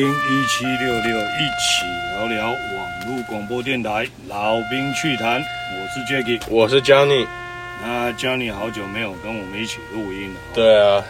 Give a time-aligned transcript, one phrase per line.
[0.00, 7.26] 收听一七六六一起聊聊网络广播电台老兵趣谈，我是 Jacky，我是 Johnny。
[7.82, 10.40] 那 Johnny 好久没有跟我们一起录音了。
[10.54, 11.04] 对啊，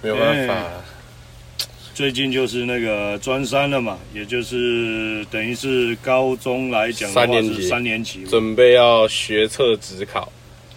[0.00, 0.64] 对，没有办法。
[1.92, 10.30] 最近就是那个专三了嘛，也就是等于是高中来讲的话三年级，是三年级准备要学测指考。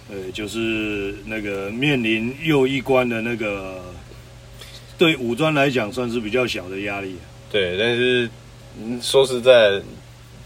[0.10, 3.80] 对，就是那个面临又一关的那个。
[5.02, 7.16] 对五专来讲，算是比较小的压力。
[7.52, 8.30] 对，但是
[9.02, 9.82] 说实在，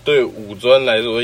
[0.06, 1.22] 对五专来说，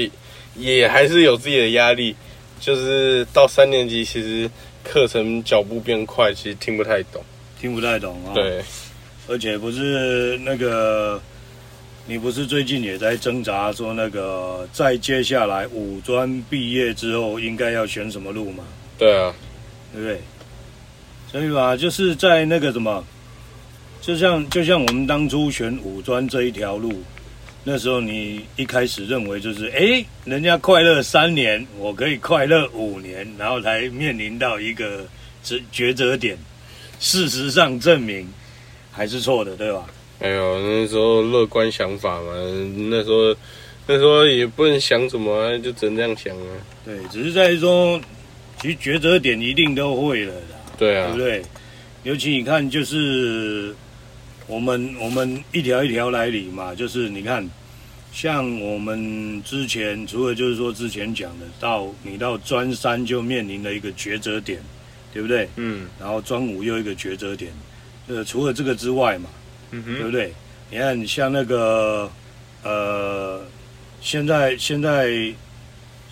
[0.57, 2.13] 也还是有自己的压力。
[2.59, 4.51] 就是到三年级，其实
[4.83, 7.23] 课程脚步变快，其实听不太懂，
[7.57, 8.33] 听不太懂啊。
[8.33, 8.61] 对，
[9.29, 11.17] 而且不是那个，
[12.05, 18.65] 你不是最近也在挣扎说那个，在接下来五专毕业之后，应该要选什么路吗？
[18.97, 19.33] 对啊，
[19.93, 20.19] 对不对？
[21.31, 23.01] 所以吧，就是在那个什么。
[24.01, 26.91] 就像就像我们当初选五专这一条路，
[27.63, 35.05] 那时候你一开始认为就是，哎，人家快乐三年，我可以快乐五年，然后才面临到一个
[35.45, 36.35] 抉抉择点。
[36.99, 38.27] 事实上证明
[38.91, 39.85] 还是错的，对吧？
[40.19, 42.33] 哎呦，那时候乐观想法嘛，
[42.89, 43.35] 那时候
[43.85, 46.47] 那时候也不能想什么，就只能这样想啊。
[46.83, 48.01] 对，只是在说，
[48.59, 51.43] 其实抉择点一定都会了的，对啊，对不对？
[52.01, 53.75] 尤其你看，就是。
[54.51, 57.49] 我们我们一条一条来理嘛，就是你看，
[58.11, 64.61] 像我们之前除了就是说之前讲的，到你到专三就面临了一个抉择点，
[65.13, 65.47] 对不对？
[65.55, 65.87] 嗯。
[65.97, 67.49] 然后专五又一个抉择点，
[68.09, 69.29] 呃，除了这个之外嘛，
[69.71, 70.33] 嗯哼，对不对？
[70.69, 72.11] 你看像那个
[72.61, 73.41] 呃，
[74.01, 75.33] 现在现在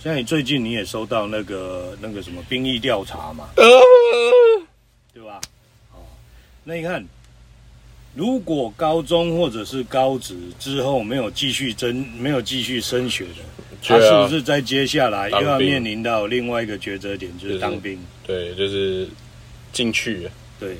[0.02, 3.64] 像你最近你也收到那个那个什么兵役调查嘛，呃，
[5.12, 5.38] 对吧？
[5.92, 6.00] 哦，
[6.64, 7.04] 那你看。
[8.14, 13.42] 如果高中或者是高职之后没有继续争，没有继续升学的，
[13.82, 17.98] 他是不是在接下来又要面临到另外一个抉择点，就是当兵？
[18.26, 19.08] 对，就是
[19.72, 20.28] 进去。
[20.58, 20.76] 对，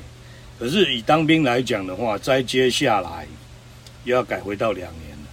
[0.59, 3.25] 可是以当兵来讲的话，再接下来
[4.03, 5.27] 又要改回到两年了。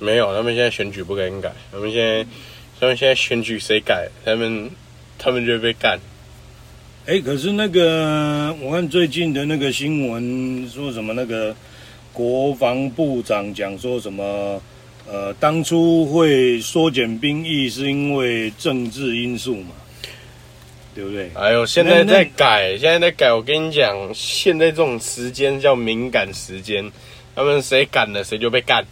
[0.00, 1.52] 没有，他们现在选举不敢改。
[1.70, 2.26] 他们现在，
[2.80, 4.70] 他们现在选举谁改，他们
[5.16, 5.98] 他们就会被干。
[7.08, 11.14] 哎，可是那个，我看最近的那个新闻说什么？
[11.14, 11.56] 那个
[12.12, 14.60] 国防部长讲说什么？
[15.10, 19.70] 呃，当初会缩减兵役是因为政治因素嘛？
[20.94, 21.30] 对不对？
[21.32, 23.32] 哎呦，现在在改，现在在改。
[23.32, 26.92] 我跟你讲，现在这种时间叫敏感时间，
[27.34, 28.84] 他们谁赶了谁就被干。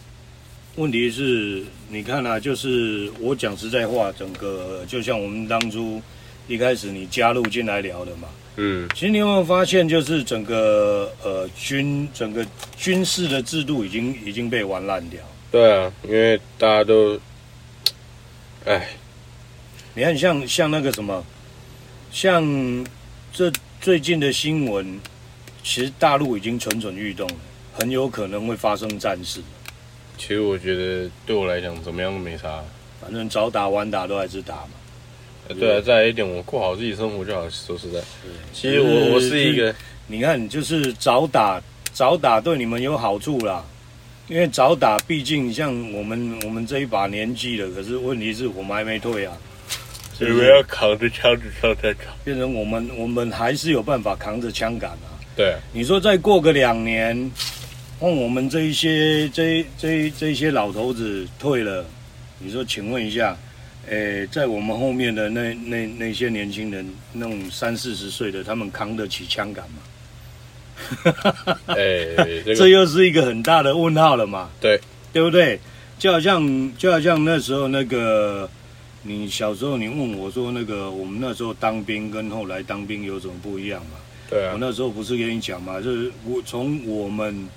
[0.76, 6.00] 问题是，你看啊，就是我讲实在话，整个就像我们当初。
[6.48, 12.46] 一开始你加入进来聊的嘛，嗯，其实你有没有发现，就是整个呃军整个
[12.76, 15.20] 军事的制度已经已经被玩烂掉。
[15.50, 17.18] 对啊，因为大家都，
[18.64, 18.88] 哎，
[19.94, 21.24] 你看像像那个什么，
[22.12, 22.44] 像
[23.32, 25.00] 这最近的新闻，
[25.64, 27.34] 其实大陆已经蠢蠢欲动了，
[27.74, 29.40] 很有可能会发生战事。
[30.16, 32.62] 其实我觉得对我来讲，怎么样都没啥，
[33.00, 34.70] 反正早打晚打都还是打嘛。
[35.54, 37.48] 对啊，再来一点，我过好自己生活就好。
[37.48, 38.00] 说实在，
[38.52, 39.74] 其实我我是一个，
[40.06, 41.62] 你看，就是早打
[41.92, 43.64] 早打对你们有好处啦，
[44.28, 49.36] 因为早打毕竟像我们我们这一把年纪了，可是问题是我们还没退啊，
[50.12, 55.14] 所以我要扛着枪子上战场，变成我们我们还是有办法扛着枪杆啊。
[55.36, 57.30] 对，你说再过个两年，
[57.98, 61.84] 换我们这一些这这这一些老头子退了，
[62.40, 63.36] 你说，请问一下。
[63.88, 69.78] 诶，在我们后面的那那那些年轻人，那种三四十岁的，他们扛得起枪杆吗？
[71.76, 74.50] 诶，这个、这又是一个很大的问号了嘛？
[74.60, 74.80] 对，
[75.12, 75.58] 对不对？
[75.98, 78.50] 就好像就好像那时候那个，
[79.02, 83.98] 你小时候你问我说，那个我们那时候当兵跟后来当兵有什么不一样嘛？
[84.28, 87.48] 对啊，我那时候不是跟你讲嘛，就是我从我们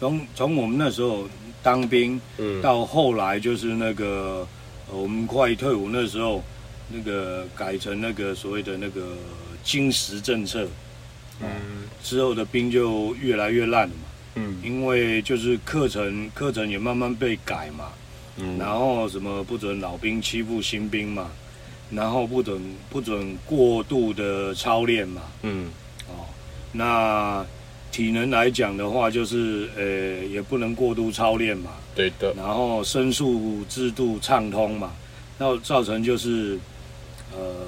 [0.00, 1.28] 从从我们那时候
[1.62, 4.48] 当兵，嗯，到后来就是那个。
[4.90, 6.42] 我们快退伍那时候，
[6.88, 9.16] 那个改成那个所谓的那个
[9.62, 10.66] 金石政策，
[11.40, 11.48] 嗯，
[12.02, 17.90] 之后的兵就越来越烂了嘛，嗯，因为就是课程课程也慢慢被改嘛，
[18.36, 21.30] 嗯，然后什么不准老兵欺负新兵嘛，
[21.90, 25.70] 然后不准不准过度的操练嘛，嗯，
[26.08, 26.24] 哦，
[26.72, 27.44] 那
[27.90, 31.72] 体能来讲的话，就是呃也不能过度操练嘛。
[31.94, 34.92] 对的，然后申诉制度畅通嘛，
[35.36, 36.56] 那造成就是，
[37.32, 37.66] 呃，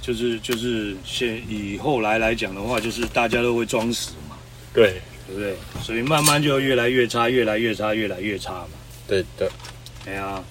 [0.00, 4.36] 就是就是现以后来来讲的话，就是大家都会装死嘛。
[4.72, 4.94] 对，
[5.26, 5.54] 对不对？
[5.82, 8.68] 所以慢慢就越来越差，越来越差，越来越差嘛。
[9.06, 9.50] 对的。
[10.06, 10.42] 哎呀，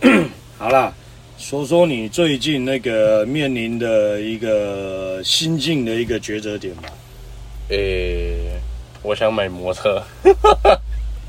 [0.56, 0.94] 好啦，
[1.36, 6.88] 说说你最近那个面临的一个心境的一个抉择点吧。
[7.68, 8.60] 诶、欸，
[9.02, 10.02] 我想买摩托车。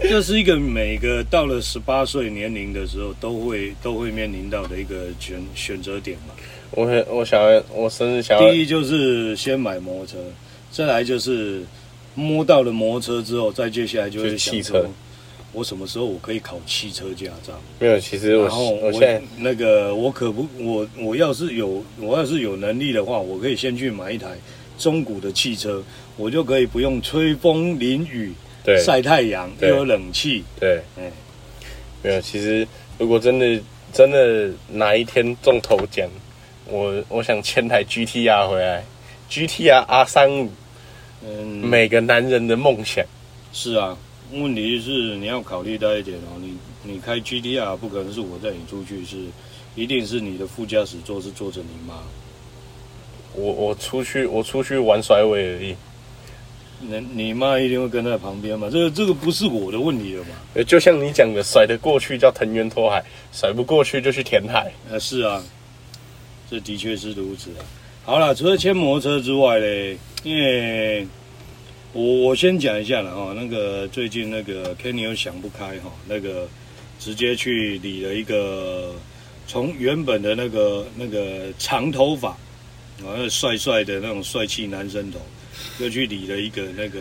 [0.02, 6.34] 这是一个每个到了十八岁年龄的时候都会都会面临到的一个选选择点嘛。
[6.72, 8.50] 我我想要，我甚至想要。
[8.50, 10.18] 第一就是先买摩托车，
[10.72, 11.64] 再来就是
[12.16, 14.88] 摸到了摩托车之后，再接下来就是汽车。
[15.52, 17.60] 我什么时候我可以考汽车驾照？
[17.80, 24.28] 没有，其实我然后我，我现在那个我可不我我要是有我要是有能力的话，我可以先去买一台
[24.80, 25.84] 中古的汽车，
[26.18, 28.34] 我就可以不用吹风淋雨。
[28.64, 30.44] 对，晒太阳又有冷气。
[30.60, 31.12] 对，嗯，
[32.02, 32.22] 没有。
[32.22, 32.68] 其实，
[32.98, 33.62] 如果真的
[33.94, 36.10] 真的哪一天中头奖，
[36.68, 38.84] 我我想签台 GTR 回来
[39.30, 40.50] ，GTR R 三五，
[41.24, 43.06] 嗯，每个男人的梦想。
[43.54, 43.98] 是啊，
[44.31, 46.54] 问题是你要考虑到一点哦，你
[46.84, 49.18] 你开 GTR 不可能是我带你出去，是
[49.76, 51.96] 一定是你的副驾驶座是坐着你妈。
[53.36, 55.76] 我我出去我出去玩甩尾而已。
[56.90, 58.70] 那你妈一定会跟在旁边嘛？
[58.72, 60.64] 这个这个不是我的问题了嘛？
[60.64, 63.04] 就像你讲的，甩得过去叫藤原拓海，
[63.34, 64.72] 甩不过去就去填海。
[64.90, 65.44] 啊，是啊，
[66.50, 67.62] 这的确是如此啊。
[68.06, 71.06] 好了，除了牵摩托车之外嘞，因为
[71.92, 76.48] 我我先讲一下了哈，那个最近那个 Kenny 又想不开哈，那个
[76.98, 78.94] 直接去理了一个，
[79.48, 82.38] 从原本的那个那个长头发，
[83.06, 85.19] 啊，帅帅的那种帅气男生头。
[85.80, 87.00] 又去理了一个那个，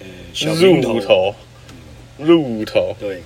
[0.00, 1.34] 呃，小平头，鹿头，
[2.18, 3.22] 鹿头，对，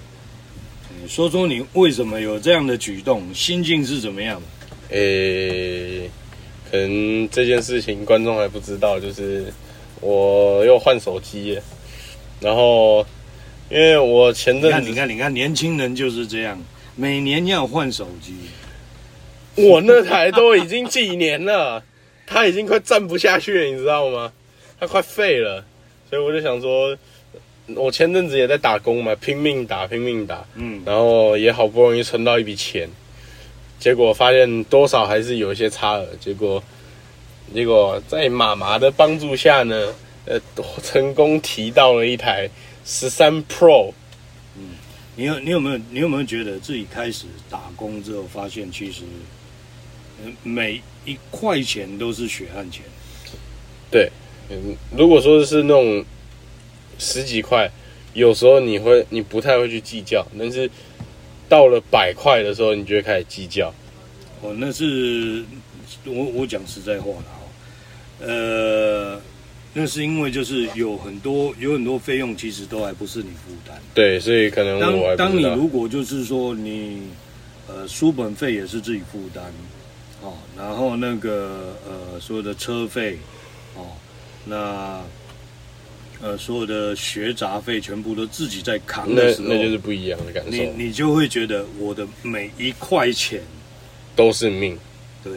[0.90, 4.40] 嗯，说说你为什么有这样的举动，心境是怎么样？
[4.90, 6.10] 诶、欸，
[6.70, 9.52] 可能这件事情观众还不知道，就是
[10.00, 11.58] 我又换手机，
[12.40, 13.04] 然后
[13.70, 16.62] 因为我前阵子，你看，你看，你看，年轻人就是这样，
[16.96, 18.34] 每年要换手机，
[19.54, 21.82] 我那台都已经几年了，
[22.26, 24.32] 它已经快站不下去了，你知道吗？
[24.78, 25.64] 他快废了，
[26.10, 26.94] 所以我就想说，
[27.68, 32.86] 我前阵子也在打工嘛，拼命打，拼命打，嗯，然后也好不容易存到一笔钱，
[33.78, 36.62] 结果发现多少还是有一些差额，结果，
[37.54, 39.94] 结果在妈妈的帮助下呢，
[40.26, 40.38] 呃，
[40.82, 42.50] 成功提到了一台
[42.84, 43.92] 十三 Pro，
[44.58, 44.76] 嗯，
[45.14, 49.04] 你有你有没有你有没有觉得自己开始打工之后，发现其实，
[50.42, 52.82] 每一块钱都是血汗钱，
[53.90, 54.10] 对。
[54.48, 56.04] 嗯，如果说是那种
[56.98, 57.68] 十几块，
[58.14, 60.70] 有时候你会你不太会去计较，但是
[61.48, 63.74] 到了百块的时候，你就会开始计较。
[64.42, 65.42] 哦，那是
[66.04, 69.20] 我我讲实在话了哦，呃，
[69.74, 73.76] 那是因为就是有很多有很多费用，其实都还不是你负担。
[73.94, 77.02] 对，所以可能我当当你如果就是说你
[77.66, 79.42] 呃书本费也是自己负担，
[80.26, 83.18] 哦，然后那个呃所有的车费，
[83.76, 83.86] 哦。
[84.48, 85.02] 那，
[86.22, 90.50] 呃，所有的学杂费全部都自己在扛的时候，那，那就是不一样的感受。
[90.50, 93.40] 你你就会觉得我的每一块钱
[94.14, 94.78] 都是命。
[95.24, 95.32] 对，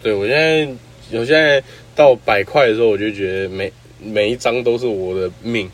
[0.00, 1.60] 对我现在，我现在
[1.96, 5.68] 到百块的时候，我就觉得每每一张都是我的命，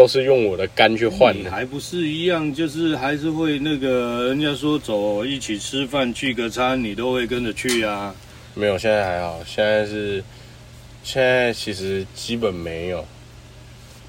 [0.00, 1.50] 都是用我的肝去换的。
[1.50, 8.14] 还不是一样，就是还是会那个人家说走一起吃饭聚个餐，你都会跟着去啊？
[8.54, 10.24] 没有，现在还好，现在是。
[11.02, 13.06] 现在其实基本没有，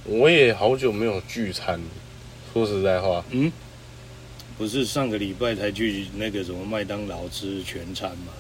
[0.04, 1.80] 我也好久没有聚餐。
[2.52, 3.50] 说实在话，嗯，
[4.58, 8.34] 不是上个礼拜才去那个什么麦当劳吃全餐吗？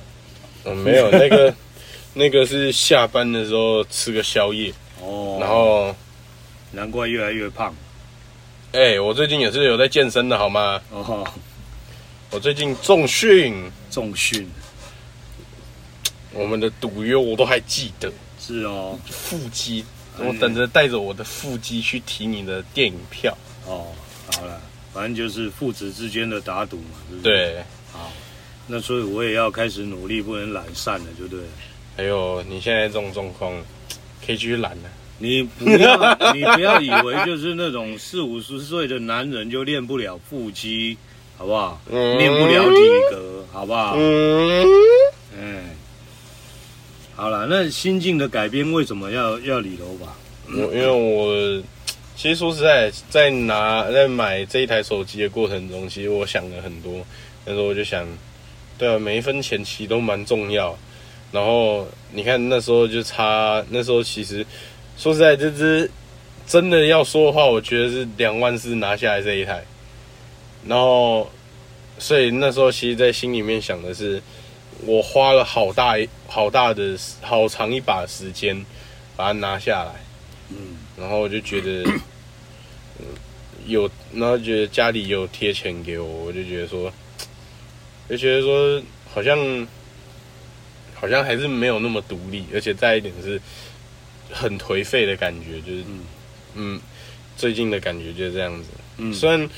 [0.65, 1.53] 嗯，没有，那个
[2.13, 5.37] 那个是下班的时候吃个宵夜哦。
[5.39, 5.95] 然后
[6.71, 7.73] 难怪越来越胖。
[8.73, 10.81] 哎、欸，我最近也是有在健身的，好吗？
[10.91, 11.27] 哦，
[12.29, 14.49] 我最近重训，重训，
[16.33, 18.11] 我们的赌约我都还记得。
[18.39, 19.85] 是哦，腹肌，
[20.17, 23.37] 我等着带着我的腹肌去提你的电影票。
[23.65, 23.87] 哦，
[24.33, 24.61] 好了，
[24.93, 27.23] 反正就是父子之间的打赌嘛，是不是？
[27.23, 28.11] 对，好，
[28.67, 31.47] 那所以我也要开始努力，不能懒散了，就对了。
[31.97, 33.53] 还有你现在这种状况，
[34.25, 34.89] 可以继续懒了。
[35.21, 40.97] 你不要， 你不要以为就是那种四五十岁的男人就练不了腹肌，
[41.37, 41.79] 好不好？
[41.89, 42.17] 嗯。
[42.17, 42.75] 练不了体
[43.11, 43.95] 格，好不好？
[43.97, 44.65] 嗯。
[45.39, 45.63] 嗯。
[47.15, 50.07] 好了，那心境的改变为什么要要理头发？
[50.53, 51.63] 我因为我
[52.15, 57.05] 其实说实在，在拿在买这一台手机的过程中，其实我想了很多。
[57.45, 58.05] 那时候我就想，
[58.77, 60.75] 对啊，每一分钱其实都蛮重要。
[61.31, 64.45] 然后你看那时候就差，那时候其实
[65.01, 65.89] 说实在，这只
[66.45, 69.65] 真的要说的话，我觉得是两万四拿下来这一台，
[70.67, 71.27] 然后，
[71.97, 74.21] 所以那时候其实，在心里面想的是，
[74.85, 75.95] 我花了好大
[76.27, 78.55] 好大的好长一把时间
[79.17, 79.91] 把它拿下来，
[80.49, 81.83] 嗯，然后我就觉得，
[83.65, 86.93] 有，然后觉得家里有贴钱给我，我就觉得说，
[88.07, 88.79] 就觉得说
[89.11, 89.67] 好像，
[90.93, 93.41] 好像还是没有那么独立，而且再一点是
[94.31, 95.81] 很颓废的感觉，就是。
[95.81, 95.99] 嗯
[96.53, 96.77] 嗯，
[97.37, 98.71] 最近的感觉就是这样子。
[98.97, 99.49] 嗯，虽然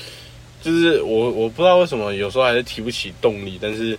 [0.62, 3.98] 就是我我不知道为什么有时候还是提不起动力，但是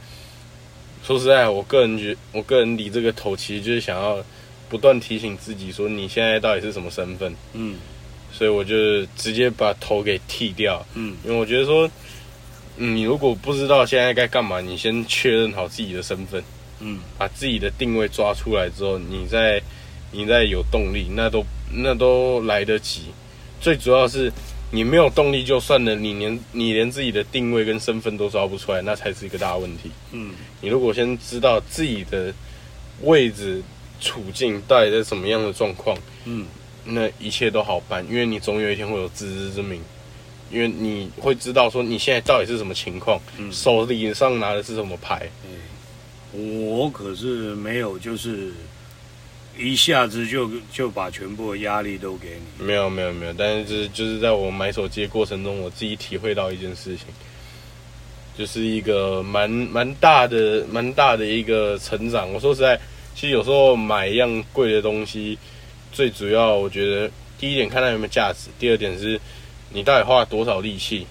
[1.04, 4.24] 说实在，我个人觉我个人理这个头，其实就是想要
[4.70, 7.36] 不断提醒自己说，你现在到底是什么身份？
[7.52, 7.76] 嗯，
[8.32, 10.82] 所以我就直接把头给剃掉。
[10.94, 11.86] 嗯，因为我觉得说，
[12.78, 16.42] 嗯，你如果不知道现在该干嘛，你先确认好自己的身份。
[16.80, 19.62] 嗯，把自己的定位抓出来之后，你再
[20.16, 21.46] 你再有动力，那都。
[21.78, 23.02] 那都来得及，
[23.60, 24.32] 最主要是
[24.72, 29.90] 你没有动力就算了，你连你连自己的定位跟身份都抓不出来，那才是一个大问题。
[30.12, 30.32] 嗯，
[30.62, 32.32] 你如果先知道自己的
[33.02, 33.62] 位置
[34.00, 36.46] 处境到底在什么样的状况，嗯，
[36.86, 39.82] 那一切都好办，因为你总有一天会有自知之明，
[40.52, 45.28] 因为你会知道说你现在到底是什么情况，嗯，手里上拿的是什么牌。
[46.32, 48.54] 嗯，我可是没有，就是。
[49.58, 52.66] 一下子就就把全部的压力都给你？
[52.66, 57.06] 没有没有没有，但是就是在我买手机的过程中，我自己体会到一件事情，
[58.38, 62.32] 就是一个蛮蛮大的蛮大的一个成长。
[62.34, 62.78] 我说实在，
[63.16, 65.38] 其实有时候买一样贵的东西，
[65.92, 67.10] 最主要我觉得
[67.40, 69.20] 第一点看它有没有价值，第二点是
[69.72, 71.08] 你到底花了多少力气，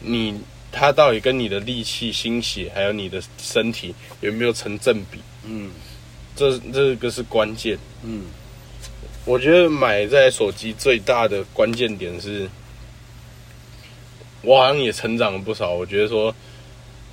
[0.00, 5.18] 你它到底跟你的力气、心血还有你的身体有没有成正比？
[5.44, 5.70] 嗯。
[6.38, 8.26] 这这个是关键，嗯，
[9.24, 12.48] 我觉得买这台手机最大的关键点是，
[14.42, 15.72] 我好像也成长了不少。
[15.72, 16.32] 我觉得说，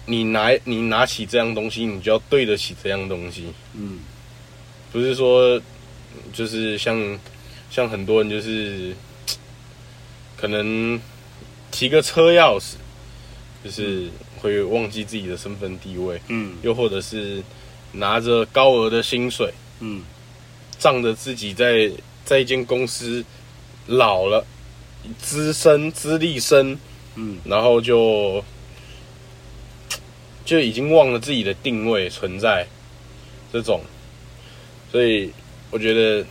[0.05, 4.01] 你拿你拿起这样东西，你就要对得起这样东西，嗯，
[4.91, 5.60] 不是说
[6.32, 7.20] 就是像
[7.72, 8.96] 像很多人就是
[10.38, 11.01] 可能
[11.72, 12.75] 提个车钥匙，
[13.63, 17.41] 就是会忘记自己的身份地位，嗯，又或者是。
[17.98, 20.04] 拿着高额的薪水，嗯，
[20.78, 21.90] 仗着自己在
[22.25, 23.24] 在一间公司
[23.88, 24.46] 老了，
[25.18, 26.78] 资深资历深，
[27.16, 28.44] 嗯，然后就
[30.44, 32.68] 就已经忘了自己的定位存在，
[33.54, 33.82] 这种，
[34.92, 35.32] 所以
[35.72, 36.25] 我觉得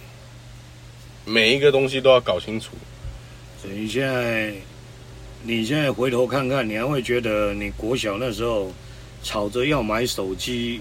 [1.24, 2.72] 每一个东西都要搞清楚。
[3.62, 4.52] 所以现在
[5.42, 8.70] 你现在回头看看，你还会觉得你国小那时候
[9.22, 10.80] 吵着要买手机。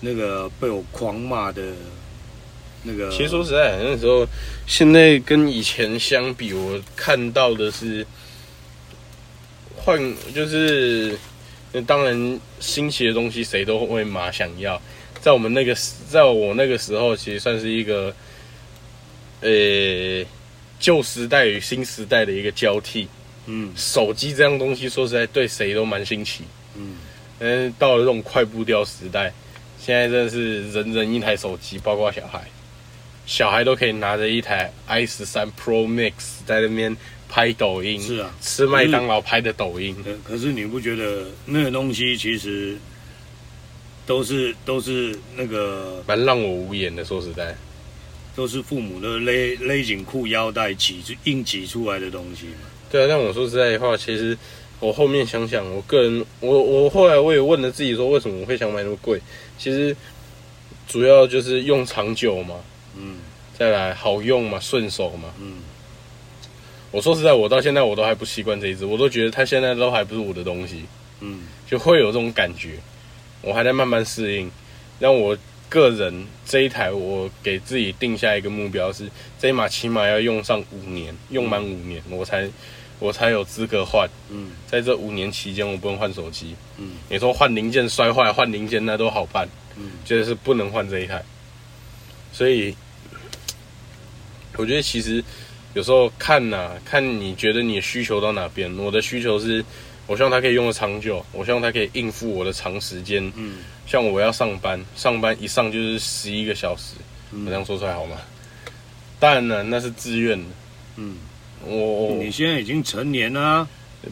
[0.00, 1.62] 那个被我狂骂的，
[2.82, 4.26] 那个其实说实在，那时候
[4.66, 8.06] 现在跟以前相比，我看到的是
[9.76, 10.00] 换，
[10.34, 11.18] 就是
[11.72, 14.80] 那当然新奇的东西谁都会嘛想要。
[15.20, 15.74] 在我们那个，
[16.08, 18.14] 在我那个时候，其实算是一个
[19.40, 20.24] 呃
[20.78, 23.08] 旧时代与新时代的一个交替。
[23.46, 26.44] 嗯，手机这样东西，说实在对谁都蛮新奇。
[26.76, 26.96] 嗯，
[27.40, 29.32] 嗯，到了这种快步调时代。
[29.80, 32.44] 现在真的是人人一台手机，包括小孩，
[33.24, 36.12] 小孩都可以拿着一台 i 十三 Pro Max
[36.44, 36.94] 在那边
[37.28, 38.00] 拍抖音。
[38.00, 39.96] 是啊，吃麦当劳拍的抖音。
[40.24, 42.76] 可是你不觉得那个东西其实
[44.04, 47.04] 都是都是那个蛮让我无言的？
[47.04, 47.56] 说实在，
[48.36, 52.68] 都是父母的勒勒紧裤腰带挤硬挤出来的东西嘛。
[52.90, 54.36] 对啊，但我说实在的话，其实。
[54.80, 59.20] 我后面想想，我个人，我我后来我也问了自己说，为什么我会想买那么贵？
[59.58, 59.96] 其实
[60.86, 62.54] 主要就是用长久嘛，
[62.96, 63.16] 嗯，
[63.58, 65.54] 再来好用嘛，顺手嘛，嗯。
[66.92, 70.84] 我说实在，我到现在我都还不习惯这一支，我都觉得它现在都还不是我的东西，
[71.20, 72.78] 嗯，就会有这种感觉，
[73.42, 74.48] 我还在慢慢适应。
[75.00, 75.36] 让我
[75.68, 79.08] 个人这一台，我给自己定下一个目标是，
[79.40, 82.48] 这一码起码要用上五年，用满五年我才。
[82.98, 84.08] 我才有资格换。
[84.30, 86.54] 嗯，在这五年期间，我不能换手机。
[86.76, 89.48] 嗯，你说换零件摔坏，换零件那都好办。
[89.76, 91.22] 嗯，就是不能换这一台。
[92.32, 92.74] 所以，
[94.56, 95.22] 我觉得其实
[95.74, 98.76] 有时候看呐、啊，看你觉得你的需求到哪边。
[98.76, 99.64] 我的需求是，
[100.06, 103.32] 我希望它可以用得长久，我希望它可以应付我的长时间。
[103.36, 106.94] 嗯，像我要上班，上班一上就是十一个小时。
[107.30, 108.16] 嗯，我这样说出来好吗？
[109.20, 110.46] 当然了，那是自愿的。
[110.96, 111.16] 嗯。
[111.64, 113.68] 我你现在已经成年了啊，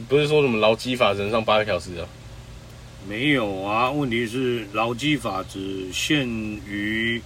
[0.08, 2.06] 不是说什么劳基法只能上八个小时啊？
[3.08, 7.22] 没有啊，问题是劳基法只限于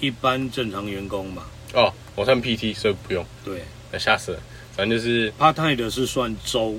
[0.00, 1.42] 一般正常员工嘛。
[1.74, 3.24] 哦，我算 PT，所以不用。
[3.44, 3.62] 对，
[3.98, 4.40] 吓死了。
[4.74, 6.76] 反正就是 part time 的是算周，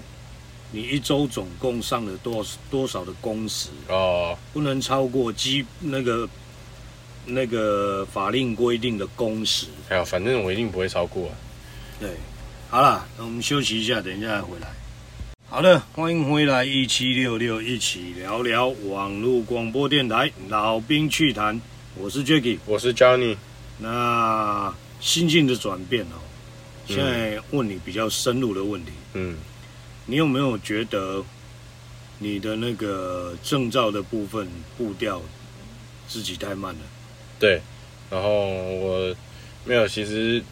[0.72, 6.28] 你一周总共上了多多少的工时哦，不能超过基那个
[7.28, 9.68] 那个法令规定的工时。
[9.90, 11.30] 哎呀，反正我一定不会超过。
[12.00, 12.10] 对，
[12.74, 14.68] 好了，那我们休息一下，等一下再回来。
[15.48, 21.62] 好的，欢迎回来一七六六，一起聊聊网络广播电台老兵趣谈。
[21.96, 23.38] 我是 Jacky，我是 Johnny。
[23.78, 26.18] 那心境的转变哦。
[26.88, 29.38] 现在问你比较深入的问题，嗯，
[30.08, 31.24] 你有没有觉得
[32.18, 34.48] 你的那个证照的部分
[34.80, 35.22] 步调
[36.08, 36.82] 自己太慢了？
[37.40, 37.62] 对，
[38.10, 39.16] 然后我
[39.64, 40.44] 没有，其实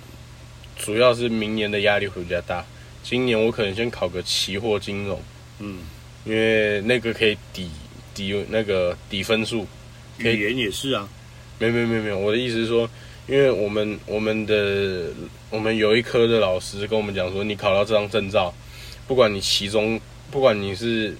[0.77, 2.65] 主要是明年的压力会比较大。
[3.03, 5.21] 今年我可能先考个期货金融，
[5.59, 5.79] 嗯，
[6.25, 7.69] 因为那个可以抵
[8.13, 9.67] 抵那个抵分数。
[10.17, 11.09] 语言也是啊，
[11.59, 12.89] 没有没有没有没有，我的意思是说。
[13.27, 15.09] 因为我们我们的
[15.51, 18.53] 我们有一科的老师跟我们讲说，你考到这张证照，
[19.07, 19.97] 不管你期中，
[20.31, 21.15] 不管你是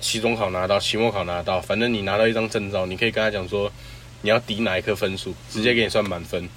[0.00, 3.72] 期中考拿到，期末考拿到，反正你拿到一张证照，你可以跟他讲说，
[4.20, 6.44] 你要抵哪一科分数，直接给你算满分。
[6.44, 6.48] 嗯，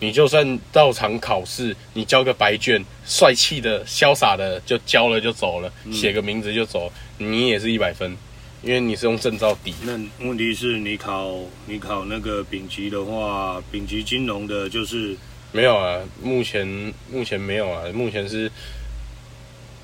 [0.00, 8.16] 你就算到场考试，你交个白卷，帅气的、潇洒的就交了就走了，写个名字就走，你也是一百分。
[8.62, 9.92] 因为你是用证照抵，那
[10.26, 11.34] 问题是你考
[11.64, 15.16] 你考那个丙级的话，丙级金融的就是
[15.50, 18.52] 没有啊，目前目前没有啊，目前是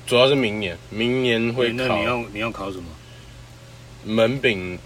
[0.05, 1.87] 主要是明年，明年会考。
[1.87, 2.85] 那你要你要考什么？
[4.05, 4.77] 门丙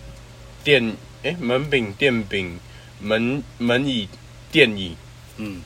[0.63, 2.57] 电哎，门丙电丙
[3.01, 4.07] 门门乙
[4.51, 4.95] 电影，
[5.37, 5.61] 嗯，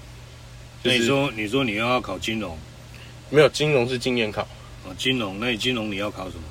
[0.83, 2.57] 就是、那你说你说你要要考金融，
[3.29, 4.41] 没有金融是今年考
[4.85, 6.43] 啊，金融那你金融你要考什么？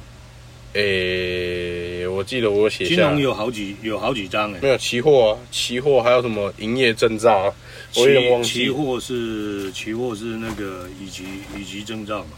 [0.75, 7.55] 诶、欸，我记得我写金融有好几有好几张诶，没有期货啊，期货还有什么营业证照啊？
[7.95, 8.49] 我有点忘记。
[8.49, 11.23] 期货是期货是那个以及
[11.57, 12.31] 以及证照嘛？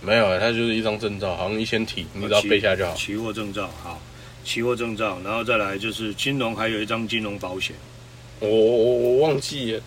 [0.00, 2.94] 没有啊，它就是一张证照，好像一千题，你只要背下就好。
[2.94, 4.00] 期货证照好，
[4.44, 7.74] 期货证照，然后再来就是金融，还有一张金融保险。
[8.40, 9.82] 我我我我忘记了，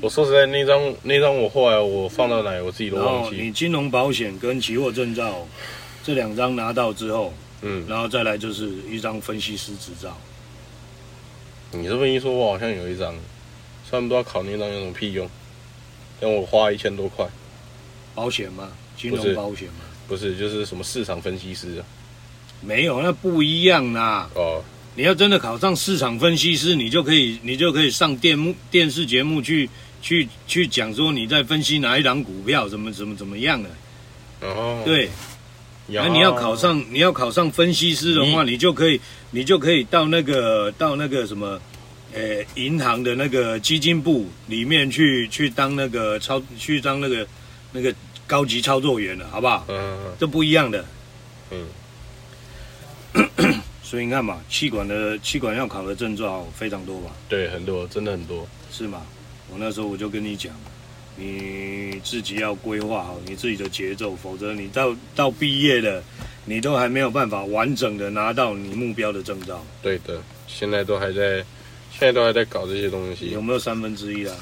[0.00, 3.36] 我说实在那张那张我后来我放到哪我自己都忘记。
[3.36, 5.46] 你金融保险跟期货证照。
[6.02, 10.14] 这两张拿到之后，嗯，然后再来就是一张分析师执照。
[11.70, 13.14] 你这么一说，我好像有一张，
[13.88, 15.26] 虽然不知道考那张有什么屁用，
[16.20, 17.26] 但我花一千多块。
[18.14, 18.70] 保险吗？
[18.98, 19.80] 金融保险吗？
[20.06, 21.86] 不是，就是什么市场分析师啊？
[22.60, 24.28] 没有，那不一样啦。
[24.34, 24.62] 哦，
[24.96, 29.68] 你要真的考上市场分析师，你就可以，你就可以上电幕电视节目去
[30.00, 33.68] 去去讲说你在分析哪一档股票，怎么怎么怎么样了。
[34.42, 35.10] 哦，对。
[35.88, 38.98] 那你要考上，你要考上分析师的话，你就可以，
[39.32, 41.60] 你就可以到那个到那个什么，
[42.14, 47.26] 呃，银行的那个基金部里面去去当那个操，去当那个
[47.72, 47.94] 那个
[48.26, 49.66] 高级操作员了，好不好？
[49.68, 50.82] 嗯，这不一样的。
[51.50, 51.66] 嗯。
[53.94, 57.12] 所以你看嘛，气管的气管要考的证照非常多吧？
[57.28, 58.44] 对，很多，真的很多。
[58.68, 59.06] 是吗？
[59.48, 60.52] 我那时候我就跟你讲。
[61.14, 66.02] 你自己要规划好你自己的节奏，否则你到到毕业了，
[66.44, 69.64] 你都还没有办法完整的拿到你目标的证照。
[69.80, 71.36] 对的，现在都还在，
[71.92, 73.30] 现在都还在搞这些东西。
[73.30, 74.34] 有没有三分之一啊？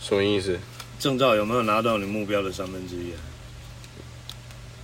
[0.00, 0.56] 什么意思？
[1.00, 3.18] 证照有没有拿到你目标的三分之一啊？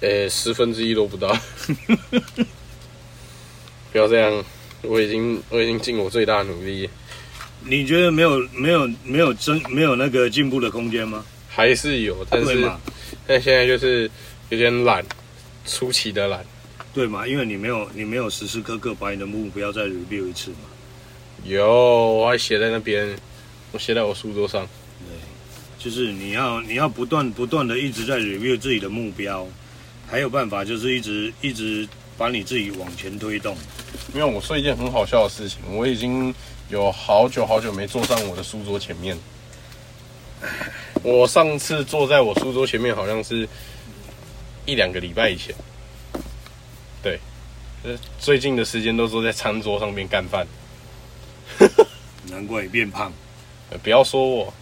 [0.01, 1.33] 诶，十分之一都不到。
[3.95, 4.45] 不要这样，
[4.83, 6.91] 我已经我已经尽我最大的努力。
[7.65, 11.25] 你觉得没有没有没有真没有那个进步的空间吗？
[11.49, 12.69] 还是有，但是
[13.25, 14.11] 但现在就是
[14.49, 15.07] 有点懒，
[15.65, 16.45] 出奇的懒。
[16.93, 17.25] 对嘛？
[17.25, 20.57] 因为你没有你没有时时刻刻把你的目标再 review 一次嘛。
[21.45, 23.17] 有，我还写在那边，
[23.71, 24.67] 我写在我书桌上。
[25.09, 25.15] 对，
[25.79, 29.47] 就是你要你要不断不断的一直在 review 自己的目标，
[30.11, 33.57] 还有办法就是一直一直把你自己往前推动。
[34.13, 36.35] 没有我说一件很好笑的事情，我已经。
[36.71, 39.15] 有好久好久没坐上我的书桌前面。
[41.03, 43.47] 我上次坐在我书桌前面，好像是
[44.65, 45.55] 一两个礼拜以前。
[47.03, 47.21] 对，
[48.19, 50.47] 最近的时间都坐在餐桌上面干饭。
[52.31, 53.13] 难怪你变胖。
[53.83, 54.55] 不要说我。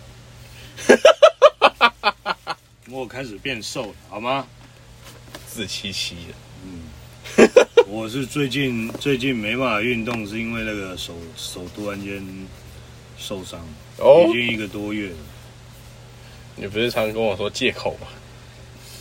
[2.91, 4.45] 我开始变瘦了，好吗？
[5.47, 6.35] 自欺欺人。
[6.65, 6.81] 嗯。
[7.93, 12.25] 我是最近最近没办法运动，是因为那个手手突然间
[13.19, 13.61] 受伤，
[13.99, 15.17] 哦，已经一个多月了。
[16.57, 18.07] 你不是常跟我说借口吗？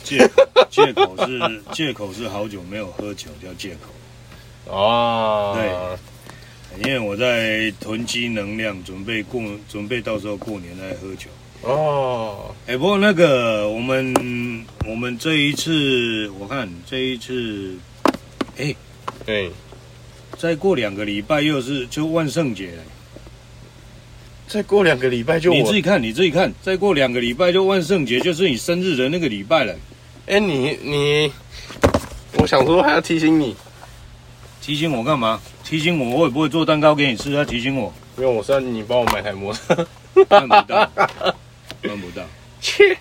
[0.04, 4.70] 借口借口是 借口是好久没有喝酒叫借口。
[4.70, 11.30] 哦，对，因为我在囤积能量，准备过准备到时候过年再喝酒。
[11.62, 17.78] 哦，哎，不过那个我们我们这一次，我看这一次，
[18.62, 18.76] 哎，
[19.26, 19.52] 对，
[20.38, 22.84] 再过两个礼拜又是就万圣节了。
[24.48, 29.76] 再过两个礼拜就你自己看，你自己看，再过两个礼拜就万圣节，就是你生日的那个礼拜了。
[30.28, 31.32] 哎，你你，
[32.38, 33.56] 我想说还要提醒你，
[34.62, 35.42] 提醒我干嘛？
[35.64, 37.92] 提醒我我也不会做蛋糕给你吃，要提醒我。
[38.18, 39.88] 因为我说你帮我买台摩托车，
[40.26, 40.92] 办不到。
[41.82, 42.24] 办不到，
[42.60, 42.96] 切！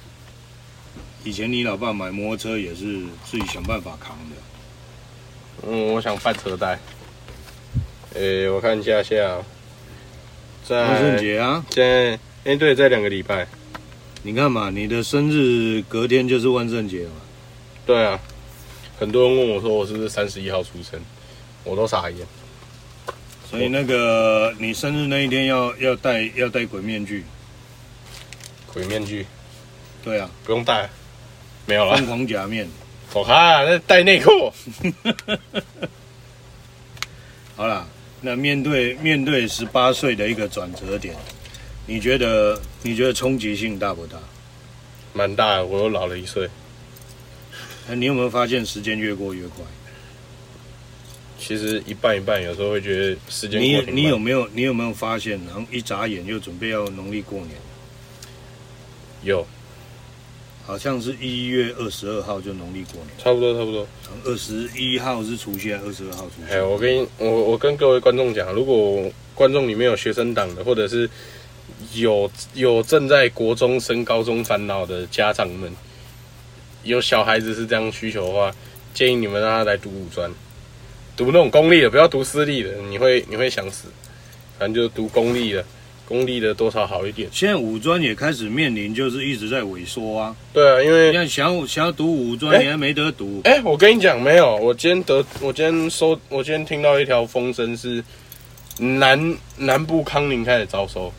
[1.22, 4.36] 以前你老爸买摩托车也是自己想办法扛的。
[5.66, 6.78] 嗯，我想办车贷。
[8.14, 9.38] 诶，我看一下下，
[10.64, 13.46] 在万圣节啊，在哎对，在两个礼拜。
[14.22, 17.12] 你看嘛，你的生日隔天就是万圣节嘛。
[17.86, 18.18] 对啊，
[18.98, 21.00] 很多人问我说我是不是三十一号出生，
[21.64, 22.26] 我都傻眼。
[23.48, 27.24] 所以那个你生日那一天要要戴要戴鬼面具。
[28.72, 29.26] 鬼面具，
[30.04, 30.88] 对啊，不用戴，
[31.66, 31.96] 没有了。
[31.96, 32.68] 疯狂假面，
[33.12, 34.52] 我看那带内裤。
[37.56, 37.86] 好了，
[38.20, 41.14] 那面对面对十八岁的一个转折点，
[41.86, 44.18] 你觉得你觉得冲击性大不大？
[45.12, 46.48] 蛮大的，我又老了一岁。
[47.88, 49.64] 那你有没有发现时间越过越快？
[51.38, 57.50] 其实一半一半，有时候会觉得时间过你你有没有你有没有发现，然后一眨眼又准备要农历过年？
[59.22, 59.46] 有，
[60.66, 63.86] 好像是一月二十二号就农历过年，差不多差不多。
[64.24, 66.52] 二十一号是除夕，二十二号除夕。
[66.52, 71.08] 哎，我跟我我跟各位观众讲，如果观众里面有学生党的，或者是
[71.94, 75.72] 有有正在国中升高中烦恼的家长们，
[76.84, 78.54] 有小孩子是这样需求的话，
[78.94, 80.30] 建议你们让他来读五专，
[81.16, 83.88] 读那种公立的，不要读私立的，你会你会想死。
[84.58, 85.64] 反正就读公立的。
[86.10, 87.28] 公立的多少好一点。
[87.32, 90.34] 现在五专也开始面临，就是一直在萎缩啊。
[90.52, 93.40] 对啊，因为你看想要想要读五专，欸、你还没得读。
[93.44, 94.56] 哎、欸，我跟你讲，没有。
[94.56, 98.02] 我今天得，我今天收，我今天听到一条风声是
[98.76, 101.12] 南南部康宁开始招收。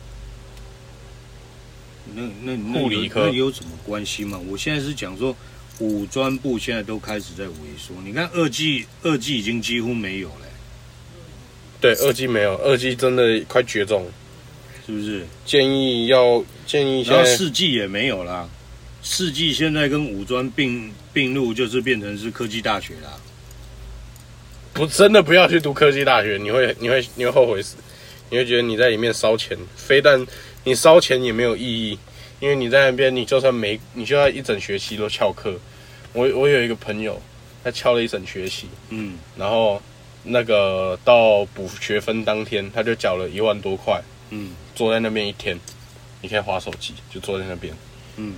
[2.14, 4.38] 那那那理科那有什么关系吗？
[4.46, 5.34] 我现在是讲说
[5.78, 7.94] 五专部现在都开始在萎缩。
[8.04, 10.34] 你看二季二季已经几乎没有了。
[11.80, 14.06] 对，二季没有，二季真的快绝种。
[14.86, 17.02] 是不是建议要建议？
[17.02, 18.48] 然后四技也没有啦，
[19.02, 23.18] 四技现在跟五专并并入，就是变成是科技大学啦。
[24.72, 27.76] 不，真的不要去读科技大学，你会你会你会后悔死，
[28.30, 30.26] 你会觉得你在里面烧钱，非但
[30.64, 31.98] 你烧钱也没有意义，
[32.40, 35.54] 因为你在那边，你就算没，你就要一整学期都翘课。
[36.14, 37.20] 我我有一个朋友，
[37.62, 39.80] 他翘了一整学期，嗯，然后
[40.24, 44.00] 那个到补学分当天，他就缴了一万多块，
[44.32, 44.50] 嗯。
[44.74, 45.60] 坐在那边一天，
[46.22, 47.72] 你可以划手机，就坐在那边。
[48.16, 48.34] 嗯，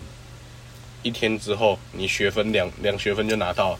[1.04, 3.78] 一天之后，你学分两两学分就拿到了。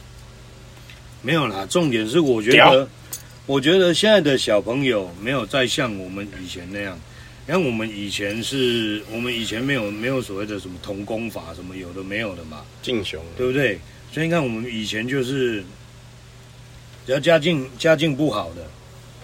[1.20, 2.88] 没有啦，重点是我觉得，
[3.44, 6.96] 我觉得现在的小朋友没有再像我们以前那样。
[7.44, 13.80] 你看，我们以前是我们以前没有没有所谓的什么童工法，什么有的没有的嘛，进雄，对不对？
[14.12, 15.62] 所以你看，我们以前就是，
[17.04, 18.64] 只要家境家境不好的。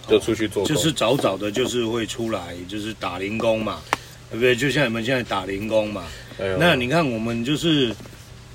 [0.07, 3.81] 就出去做，就是早早的，就是会出来，就是打零工嘛，
[4.29, 4.55] 对不对？
[4.55, 6.03] 就像你们现在打零工嘛。
[6.39, 7.95] 哎、那你看，我们就是，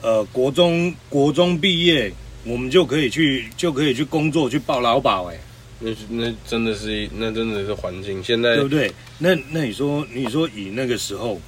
[0.03, 2.13] 呃，国中国中毕业，
[2.45, 5.39] 我们就可以去，就可以去工作，去报劳保，哎。
[5.79, 8.25] 那那真的是，那真的是环境。
[8.25, 8.91] 现在对不对？
[9.19, 11.41] 那那你说，你说以那个时候，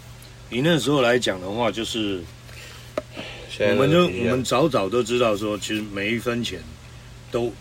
[0.50, 2.20] 以那时候来讲的话，就是，
[3.58, 6.60] 我们就我们早早都知道说，其实每一分钱
[7.30, 7.52] 都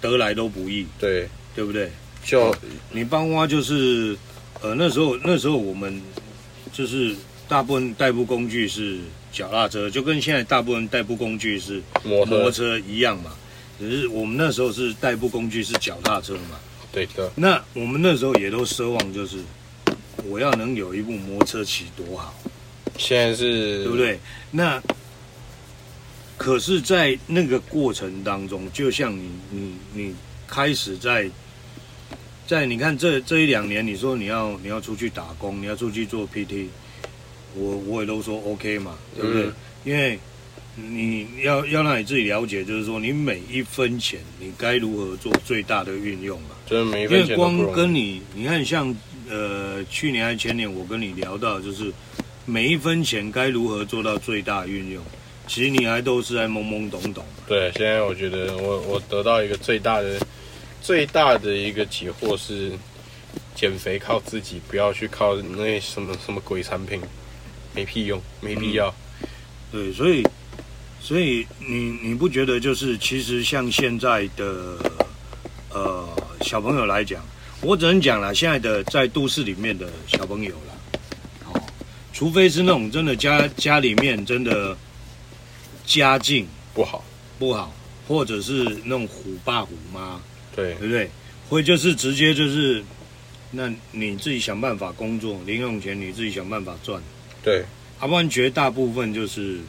[0.00, 0.84] 得来都不易。
[0.98, 1.28] 对。
[1.54, 1.90] 对不对？
[2.24, 2.56] 就
[2.90, 4.16] 你包括就是，
[4.62, 6.00] 呃，那时候那时候我们
[6.72, 7.14] 就是
[7.46, 8.98] 大部分代步工具是
[9.30, 13.30] 脚踏车，就跟现在大部分代步工具是摩托车一样嘛。
[13.78, 16.58] 只是我们那时候是代步工具是脚踏车嘛。
[16.90, 17.30] 对的。
[17.36, 19.36] 那我们那时候也都奢望就是，
[20.24, 22.34] 我要能有一部摩托车骑多好。
[22.96, 24.18] 现在是，对不对？
[24.50, 24.82] 那
[26.38, 30.14] 可是，在那个过程当中，就像你你你
[30.48, 31.30] 开始在。
[32.46, 36.66] 在你看这这一两年，你说你要你要出去打工，你要出去做 PT，
[37.54, 39.44] 我我也都说 OK 嘛，对不对？
[39.46, 39.54] 嗯、
[39.84, 40.18] 因为
[40.76, 46.50] 你要要让你自己了解，就是说你每一分钱你该如何做最大的运用嘛。
[46.66, 47.28] 就是每一分钱。
[47.28, 48.94] 因为光跟你你看像
[49.30, 51.90] 呃去年还前年我跟你聊到，就是
[52.44, 55.02] 每一分钱该如何做到最大运用，
[55.46, 57.24] 其实你还都是在懵懵懂懂。
[57.46, 60.18] 对，现在我觉得我我得到一个最大的。
[60.84, 62.70] 最大的一个解惑是，
[63.54, 67.00] 减肥靠自己，不要去靠那什么什么鬼产品。
[67.74, 68.94] 没屁用，没必要。
[69.22, 69.28] 嗯、
[69.72, 70.22] 对，所以，
[71.00, 74.76] 所以你你不觉得就是其实像现在的
[75.70, 76.06] 呃
[76.42, 77.24] 小朋友来讲，
[77.62, 80.74] 我只能讲了，现在的在都市里面的小朋友了，
[81.46, 81.62] 哦，
[82.12, 84.76] 除非是那种真的家家里面真的
[85.86, 87.02] 家境不好
[87.38, 87.72] 不好，
[88.06, 90.20] 或者是那种虎爸虎妈，
[90.54, 91.10] 对对不对？
[91.48, 92.82] 会就是直接就是。
[93.56, 97.00] 那你自己想办法工作，零用钱你自己想办法赚。
[97.40, 97.62] 对，
[98.02, 99.60] 要不然绝大部分就是，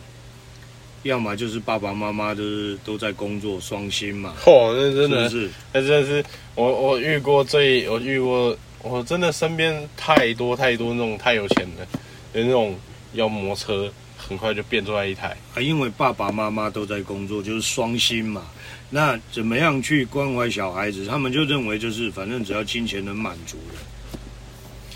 [1.04, 4.34] 要么就是爸爸妈妈就是都在工作，双薪嘛。
[4.44, 11.88] 嚯， 那真的是，那真的是我我遇过最，我遇过，我真的身边太多太多那种太有钱的，
[12.34, 12.76] 有那种
[13.14, 15.38] 要摩车，很快就变出来一台。
[15.54, 18.48] 啊，因为爸爸妈妈都在工作，就是双薪嘛。
[18.96, 21.06] 那怎么样去关怀小孩子？
[21.06, 23.78] 他们就认为就是反正只要金钱能满足的，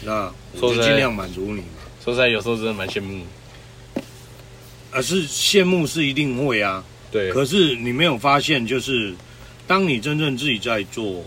[0.05, 1.83] 那我就尽量满足你嘛。
[2.01, 3.25] 说实在，有时候真的蛮羡慕。
[4.91, 6.81] 啊，是羡慕是一定会啊。
[7.11, 7.29] 对。
[7.33, 9.13] 可是你没有发现，就是
[9.67, 11.21] 当你真正自己在做，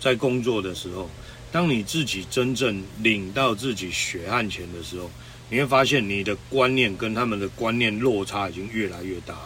[0.00, 1.08] 在工作的时候，
[1.52, 5.08] 当你自己真正领到自己血汗钱的时候，
[5.50, 9.36] 你会发现你的观念跟他们的观念落差已经越来越大。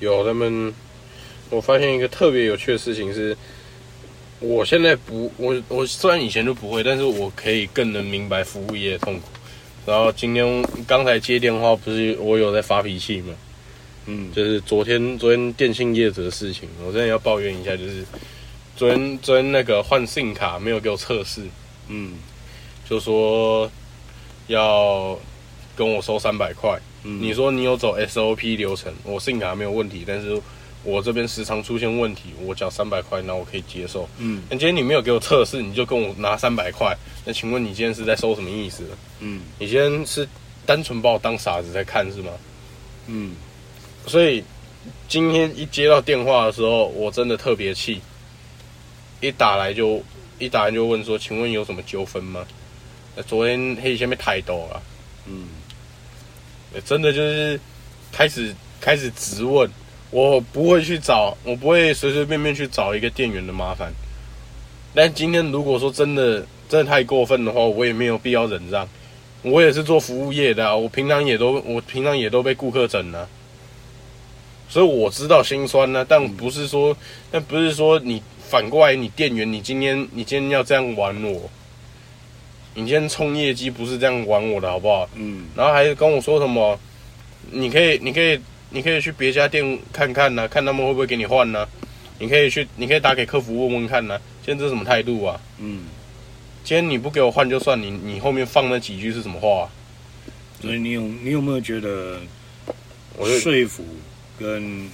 [0.00, 0.74] 有他们。
[1.50, 3.36] 我发现一个特别有趣的事情是，
[4.38, 9.22] 我现在不，我我虽然以前就不会，但是我可以更能明白服务业的痛苦。
[9.86, 13.34] 然后今天刚才接电话，不是我有在发脾气吗？
[14.04, 18.04] 嗯，就是昨天昨天电信业者的事情，我真的要抱怨一下，就是
[18.76, 21.40] 昨天昨天那个换 SIM 卡没有给我测试，
[21.88, 22.12] 嗯，
[22.88, 23.70] 就说
[24.48, 25.18] 要
[25.74, 26.78] 跟我收三百块。
[27.04, 30.38] 嗯，你说你有走 SOP 流程，我 SIM 卡没有问题，但是。
[30.84, 34.08] 我这边时常出现问题，我缴三百块，那我可以接受。
[34.18, 38.84] 嗯，那今天你没有给我测试，你就跟我拿三百块，那请问你今天是在收什么意思？
[39.18, 40.26] 嗯，你今天是
[40.64, 42.30] 单纯把我当傻子在看是吗？
[43.08, 43.32] 嗯，
[44.06, 44.42] 所以
[45.08, 48.00] 今天一接到电话的时候，我真的特别气，
[49.20, 50.02] 一打来就
[50.38, 52.46] 一打来就问说，请问有什么纠纷吗？
[53.16, 54.82] 那昨天黑线被抬到了，
[55.26, 55.48] 嗯，
[56.84, 57.58] 真的就是
[58.12, 59.68] 开始开始质问。
[60.10, 63.92] 我不会去找，我不会随随便便去找一个店员的麻烦。
[64.94, 68.88] 但今天如果说真的真的太过分的话，我也没有必要忍让。
[69.42, 73.28] 我也是做服务业的啊，我平常也都我平常也都被顾客整了，
[74.68, 76.04] 所以我知道心酸呢。
[76.08, 76.96] 但不是说，
[77.30, 81.48] 但不是说你反过来你店员，你今天你今天要这样玩我，
[82.74, 85.08] 你今天冲业绩不是这样玩我的好不好？
[85.14, 85.44] 嗯。
[85.54, 86.80] 然后还跟我说什么？
[87.50, 88.40] 你可以，你可以。
[88.70, 91.68] 你可以去别家店看看呢、啊，看他们会不会给你换呢、啊？
[92.18, 94.20] 你可以去，你可以打给客服问问看呢、啊。
[94.44, 95.40] 今天这是什么态度啊？
[95.58, 95.84] 嗯，
[96.64, 99.64] 今天你不给我换就算，你你后面放那几句是什么话、啊？
[100.60, 102.18] 所以你有你有没有觉得，
[103.40, 103.84] 说服
[104.38, 104.88] 跟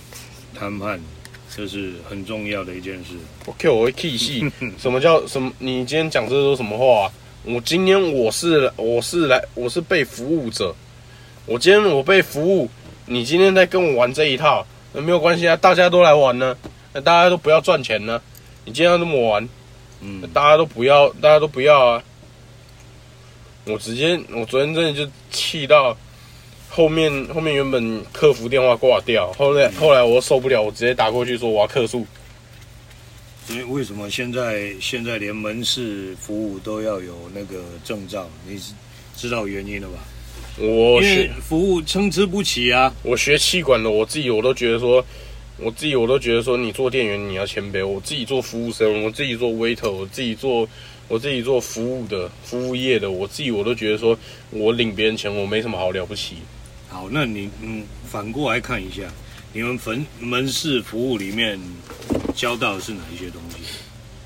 [0.54, 1.00] 谈判
[1.54, 3.14] 这是很重要的一件事
[3.46, 4.48] ？OK，我会气戏。
[4.78, 5.52] 什么叫什么？
[5.58, 7.12] 你今天讲这都什么话、啊？
[7.44, 10.74] 我今天我是我是来我是被服务者，
[11.46, 12.70] 我今天我被服务。
[13.06, 16.56] 你今天在跟我玩这一套，那没有关系啊，大家都来玩呢，
[16.92, 18.20] 那大家都不要赚钱呢。
[18.64, 19.46] 你今天要这么玩，
[20.00, 22.02] 嗯，大家都不要，大家都不要啊。
[23.66, 25.96] 我直接，我昨天真的就气到
[26.70, 32.06] 后面，后面原本客服电话挂掉，后来后来我受不了，我直接打过去说我要客诉。
[33.46, 38.26] 所以为什么现在现在连门市服务都要有那个证照？
[38.46, 38.58] 你
[39.14, 39.98] 知道原因了吧？
[40.56, 42.94] 我学服务参差不齐啊！
[43.02, 45.04] 我学气管的，我自己我都觉得说，
[45.58, 47.84] 我自己我都觉得说，你做店员你要谦卑。
[47.84, 50.68] 我自己做服务生，我自己做 waiter，我自己做
[51.08, 54.16] 我自己做服务的服务业的，我自己我都觉得说，
[54.50, 56.36] 我领别人钱，我没什么好了不起。
[56.88, 59.02] 好，那你嗯，反过来看一下，
[59.52, 61.58] 你们门门市服务里面
[62.36, 63.56] 教到的是哪一些东西？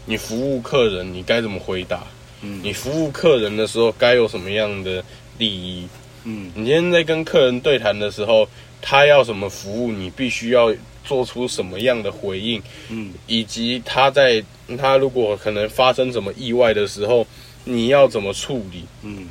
[0.04, 2.06] 你服务客人，你该怎么回答？
[2.42, 5.02] 嗯，你服务客人的时候该有什么样的
[5.38, 5.88] 礼仪？
[6.30, 8.46] 嗯，你今天在跟客人对谈的时候，
[8.82, 14.44] 他要什么服务，你必须要做出什么样的回应，嗯，以及他在
[14.76, 17.26] 他如果可能发生什么意外的时候，
[17.64, 19.26] 你要怎么处理，嗯，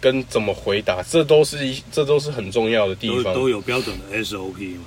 [0.00, 4.84] 跟怎么回答，这都是一，这都是很重要的地方，都，都有标准的 SOP 嘛，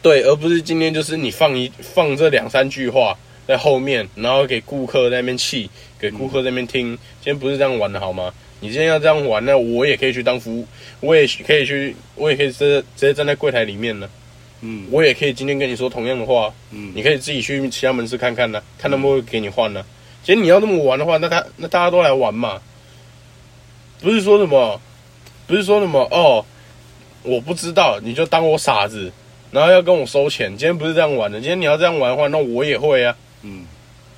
[0.00, 8.32] 对，而不是今天就是你放一放这两三句话在后面，然后给顾客在那边气，给顾客在那边听，嗯，今天不是这样玩的好吗？
[8.60, 10.66] 你今天要这样玩，那我也可以去当服务，
[11.00, 14.08] 我也可以去，我也可以直接直接站在柜台里面呢。
[14.60, 16.54] 嗯，我也可以今天跟你说同样的话。
[16.70, 19.84] 嗯，你可以自己去其他门市看看呢，看他们会给你换呢。
[20.22, 22.62] 今天你要这么玩的话，那他那大家都来玩嘛。
[24.00, 24.80] 不是说什么，
[25.48, 26.42] 不不是说什么哦，
[27.22, 29.12] 我不知道，你就当我傻子，
[29.50, 30.48] 然后要跟我收钱。
[30.56, 33.14] 今天不是这样玩的，今天你要这样玩的话，那我也会啊。
[33.42, 33.64] 嗯，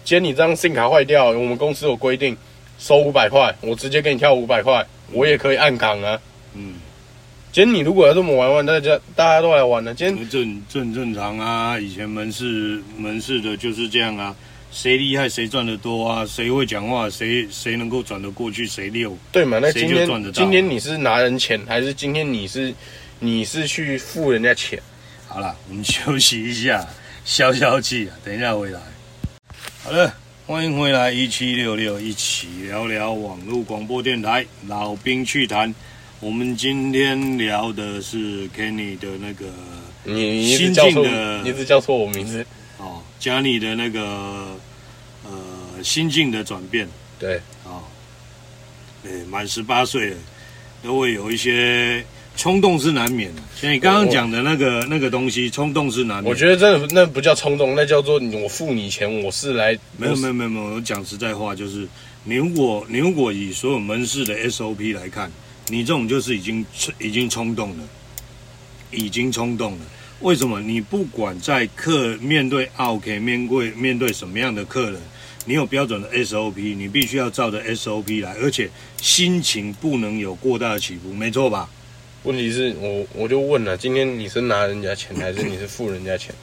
[0.05, 2.37] 今天你这张 SIM 卡坏掉，我们公司有规定
[2.79, 6.21] 收五百块，我直接给你跳五百块，我也可以按岗啊。
[6.55, 6.75] 嗯，
[7.53, 9.95] 今天你如果要这么玩玩，大家大家都来玩了。
[9.95, 14.35] 今天这这很正常啊，以前门市门市的就是这样啊。
[14.71, 16.27] 谁厉害谁赚得多啊？
[16.27, 19.17] 谁会讲话谁谁能够转得过去谁溜？
[19.31, 19.61] 对嘛？
[19.63, 22.75] 那今天今天你是拿人钱，还是今天你是
[23.21, 24.83] 你是去付人家钱？
[25.29, 26.85] 好了，我们休息一下，
[27.25, 28.81] 消消气啊，等一下回来。
[29.85, 30.17] 好了，
[30.47, 35.75] 欢迎回来一七六六，一起聊聊网络广播电台老兵趣谈。
[36.21, 39.45] 我们今天聊的是 Kenny 的那个
[40.05, 42.47] 你心境的，你一直叫错我名字。
[42.79, 44.57] 哦，加你的那个
[45.23, 45.31] 呃
[45.83, 47.83] 心境的转变，对，哦，
[49.03, 50.17] 对，满十八岁了，
[50.83, 52.03] 都会有一些
[52.37, 53.43] 冲动是难免的。
[53.55, 56.31] 像你刚刚讲的那个那个东西，冲动是难免。
[56.31, 60.75] 我觉得这那不叫冲动，那叫做我付你钱，我是来没有没有没有没有。
[60.75, 61.87] 我讲实在话，就是
[62.25, 65.31] 你如果你如果以所有门市的 SOP 来看，
[65.69, 66.65] 你这种就是已经
[66.99, 67.85] 已经冲动了，
[68.91, 69.79] 已经冲动了。
[70.21, 75.01] 为什么你不管在客面对 OK 面对面对什么样的客人，
[75.45, 78.71] 你有标准的 SOP，你必须要照着 SOP 来，而且
[79.01, 81.69] 心情不能有过大的起伏，没错吧？
[82.25, 86.35] 问题是我我就问了，今天你是拿人家钱还是你是付人家钱？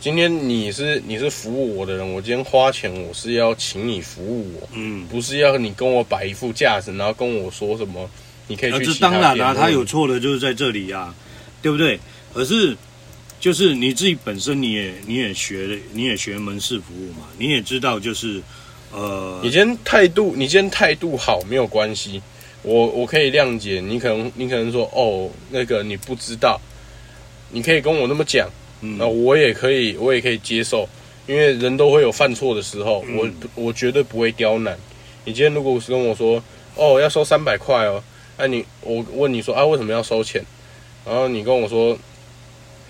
[0.00, 8.08] 今天你是你是服务我的人，我今天花钱我是要请你服务我，嗯，不是要你跟我摆一副架子，然后跟我说什么
[8.46, 8.86] 你可以去。
[8.86, 11.14] 这当然啦，他有错的就是在这里呀，
[11.62, 11.98] 对不对？
[12.32, 12.76] 可是，
[13.38, 18.42] 就是你自己本身，你也你也学了，你也学门市服务嘛，你也知道，就是，
[18.92, 22.20] 呃，你今天态度，你今天态度好没有关系，
[22.64, 23.80] 我我可以谅解。
[23.80, 26.60] 你可能你可能说，哦，那个你不知道，
[27.50, 28.50] 你可以跟我那么讲，
[28.80, 30.88] 嗯，那我也可以，我也可以接受，
[31.28, 34.76] 因为人都会有犯错的时候，嗯、我我绝对不会刁难。
[35.24, 36.42] 你今天如果是跟我说，
[36.74, 38.02] 哦，要收三百块哦，
[38.36, 40.44] 那、啊、你我问你说啊，为什么要收钱？
[41.06, 41.96] 然后你跟我说。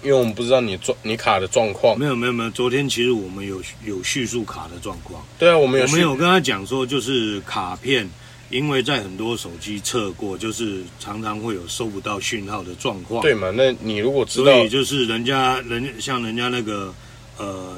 [0.03, 2.51] 因为我们不知道你状你卡的状况，没有没有没有。
[2.51, 5.25] 昨天其实我们有有叙述卡的状况。
[5.39, 8.07] 对啊，我们有我们有跟他讲说，就是卡片，
[8.55, 13.21] 因为在很多手机测过，就是常常会有收不到讯号的状况。
[13.21, 13.51] 对嘛？
[13.51, 16.95] 那你如果知道，所以就是人家人像人家那个
[17.37, 17.77] 呃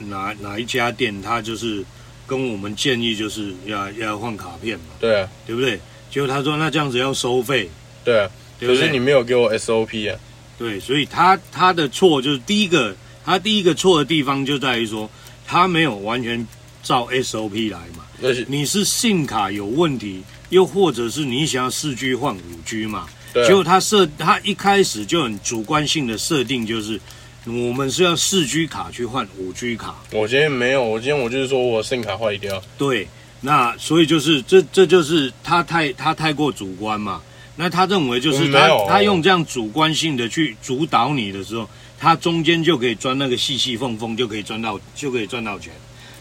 [0.00, 1.84] 哪哪一家店，他就是
[2.26, 4.86] 跟我们建议就是要要换卡片嘛。
[4.98, 5.78] 对啊，对不对？
[6.10, 7.70] 结果他说那这样子要收费。
[8.04, 8.76] 对啊，对对？
[8.76, 10.18] 可是你没有给我 SOP 啊。
[10.58, 15.08] 对，所以他他的错就是第一个，他第一个错的地方就在于说，
[15.46, 16.44] 他没有完全
[16.82, 18.05] 照 SOP 来嘛。
[18.48, 23.06] 你是 SIM 卡有问题，又或者是你想要四 G 换五 G 嘛？
[23.32, 23.46] 对啊。
[23.46, 27.00] 结果他设他一开始就很主观性的设定，就是
[27.44, 29.96] 我们是要四 G 卡去换五 G 卡。
[30.12, 32.62] 我今天没有，我今天我就是说我 SIM 卡坏掉。
[32.78, 33.06] 对，
[33.40, 37.20] 那所以就是这这就是他太他太过主观嘛。
[37.58, 41.66] 那他认为就是他他用这样主观性的去主导你的时候，
[41.98, 45.72] 他中间就可以钻那个细细缝缝，就可以赚到就可以赚到钱。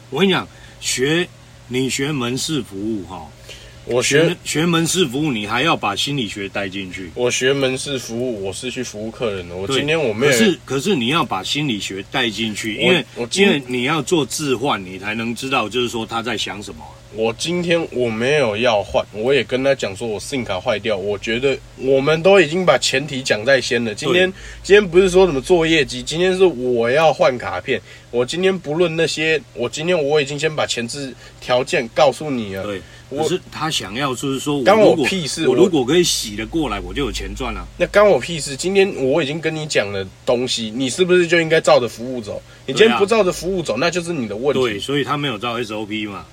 [0.10, 0.48] 我跟你讲，
[0.80, 1.28] 学
[1.68, 3.28] 你学门市服务哈，
[3.86, 7.12] 我学学，门市服务，你还要把心理学带进去。
[7.14, 9.56] 我学门市服务，我是去服务客人的。
[9.56, 16.84] 我今天我没有，可是可是你要把心理学带进去，因为因为你要做置换，你才能知道就是说他在想什么。
[17.14, 20.98] 我今天我没有要换，我也跟他讲说，我 SIM 卡坏掉。
[20.98, 23.96] 我觉得我们都已经把前提讲在先了。
[23.96, 27.80] 今天今天不是说什么做业绩，今天是我要换卡片。
[28.12, 32.64] 我今天不论那些，我今天我已经先把前置条件告诉你了。
[32.64, 32.82] 对，
[33.24, 35.48] 我是他想要就是说，关我屁事。
[35.48, 37.68] 我如果可以洗得过来，我就有钱赚了。
[37.78, 38.56] 那关我屁事。
[38.56, 42.42] 今天我已经跟你讲了东西，你是不是就应该照着服务走？
[42.66, 44.62] 你今天不照着服务走，那就是你的问题。
[44.62, 46.26] 对，所以他没有照 SOP 嘛。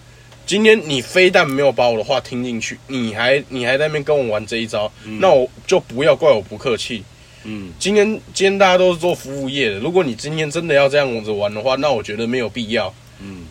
[0.45, 7.05] 今天你非但没有把我的话听进去，你还你还在那边跟我玩这一招，嗯、那我就不要怪我不客气。
[7.45, 12.93] 嗯，今天今天大家都是做服务业的，如果你今天真的要这样子玩的话，那我觉得没有必要。
[13.21, 13.43] 嗯，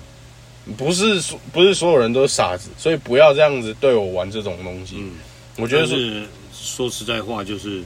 [0.78, 4.95] 不是说不是所有人都是傻子，所以不要这样子对我玩这种东西。
[4.99, 5.12] 嗯，
[5.57, 7.84] 我觉得是说实在话就是。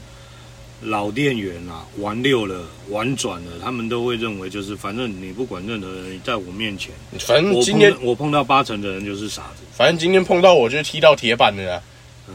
[0.82, 9.62] 老店员啊，玩溜了，玩转了，他们都会认为就是，反正你不管任何人，在我面前，反正今天我碰，到八成的人就是傻子。
[9.72, 11.82] 反正今天碰到我就踢到铁板了啦。
[12.28, 12.34] 嗯，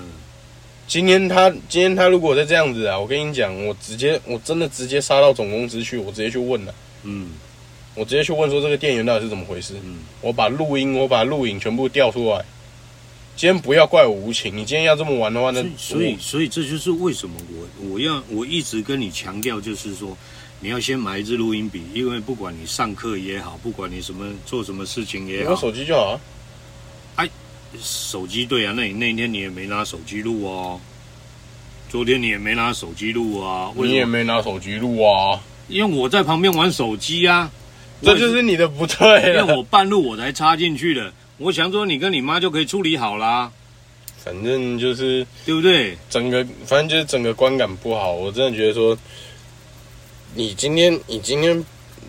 [0.88, 6.74] 今天他今天他如果再这样子啊，我跟你讲，我直接我真的直接杀到总公司去，我直接去问了。
[7.04, 7.34] 嗯，
[7.96, 9.74] 我直接去问说这个店员到底是怎么回事。
[9.84, 12.44] 嗯，我把录音我把录影全部调出来。
[13.36, 20.16] 今天不要怪我无情，你今天要这么玩的话，那所以所以这就是为什么我我要我一直跟你强调，就是说
[20.60, 26.22] 你要先买一支录音笔，因为不管你上课也好，不管你什么做什么事情也好，有手机就好啊。
[27.16, 27.30] 哎，
[27.82, 30.80] 手机对啊，那你那天你也没拿手机录哦，
[31.89, 37.50] 昨天你也没拿手机录啊，你也没拿手机录啊，因为我在旁边玩手机啊，
[38.02, 41.14] 这就是你的不对，因为我半路我才插进去的。
[41.38, 43.52] 我想说，你跟你妈就可以处理好啦。
[44.24, 45.97] 反正就是，对不对？
[46.10, 48.12] 整个反正就是整个观感不好。
[48.12, 48.97] 我真的觉得说，
[50.36, 51.64] 你今天你今天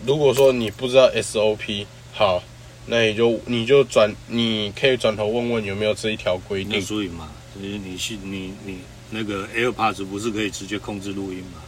[0.05, 2.43] 如果说你不知道 SOP，好，
[2.85, 6.81] 那你就你就转，你可以转头问问有没有这一条规定。
[6.81, 8.77] 所以嘛，就是你是你你
[9.09, 11.61] 那个 AirPods 不是可以直接控制录音吗？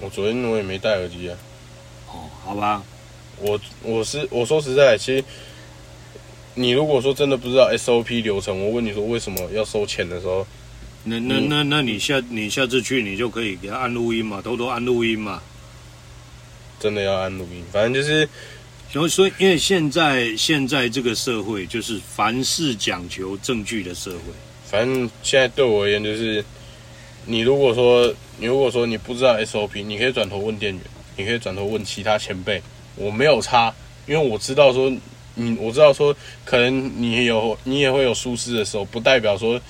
[0.00, 1.36] 我昨天我也没戴耳机啊。
[2.12, 2.82] 哦，好吧。
[3.40, 5.24] 我我是我说实在，其实。
[6.54, 10.44] 你如果说真的不知道 SOP 流程，我问你说为什么要收钱的时候，
[11.04, 15.40] 那那那那你下你下次去你就可以给他按录音嘛，偷偷按录音嘛。
[16.80, 18.28] 真的要按录音，反正就是，
[18.90, 24.18] 然后所以因为现在现在这个社会就是凡事讲求证据的社会。
[24.66, 26.44] 反正现在对我而言就是，
[27.24, 30.82] 你如果说你如果说你不知道 SOP，你可以转头问店员，
[31.18, 32.62] 你可以转头问其他前辈，
[32.96, 33.74] 我没有差，
[34.06, 34.90] 因为我知道说。
[35.40, 36.12] 你我知道说，
[36.44, 39.60] 可能你也有你也会有疏失的时候，不代表说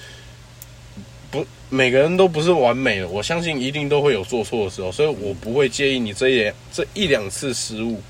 [1.30, 3.06] 不每个人都不是完美的。
[3.06, 8.00] 我相信一定都会有做错的时候，所以我不会介意你这一这一两次失误，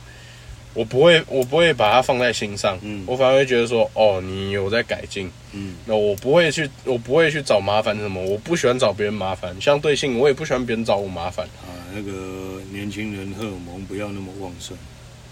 [0.72, 2.78] 我不会我不会把它放在心上。
[2.82, 5.28] 嗯，我反而会觉得说，哦，你有在改进。
[5.50, 9.52] 嗯，那我不会去我不会去找麻烦什么，我不喜欢找别人麻烦。
[9.60, 11.44] 相对性，我也不喜欢别人找我麻烦。
[11.88, 14.76] 啊，那个年轻人荷尔蒙不要那么旺盛。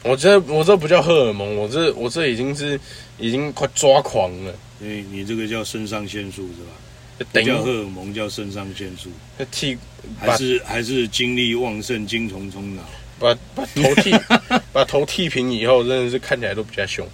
[0.03, 2.79] 我这我这不叫荷尔蒙，我这我这已经是
[3.19, 4.55] 已经快抓狂了。
[4.79, 7.31] 所以你这个叫肾上腺素是吧？
[7.33, 9.11] 不叫荷尔蒙，叫肾上腺素。
[9.51, 9.77] 剃
[10.19, 12.83] 还是还是精力旺盛，精虫冲脑。
[13.19, 14.15] 把把头剃
[14.73, 17.07] 把头剃平以后，真的是看起来都比较凶。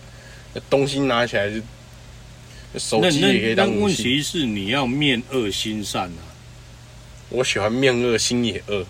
[0.69, 1.61] 东西拿起来就
[2.79, 3.95] 手机也可以当武器。
[3.95, 6.23] 问题是你要面恶心善啊。
[7.31, 8.85] 我喜欢面恶心也恶。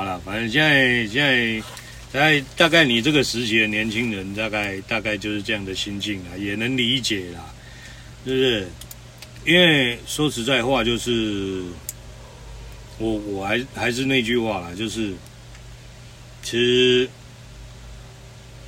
[0.00, 1.62] 好了，反正现在现在
[2.10, 7.44] 在大概你这个时期的年轻人，大概大概就是这样的心境啊，也能理解啦，
[8.24, 8.68] 是不是？
[9.44, 11.64] 因为说实在话，就是
[12.96, 15.12] 我我还还是那句话啦，就是
[16.42, 17.06] 其实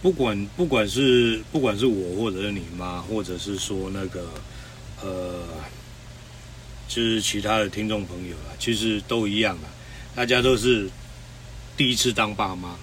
[0.02, 4.28] 不管不管是不管是我或者是你妈，或者是说那个
[5.00, 5.42] 呃，
[6.86, 9.72] 就是其他的听众朋友啊，其实都一样啊，
[10.14, 10.90] 大家都是。
[11.82, 12.76] 第一次当爸妈，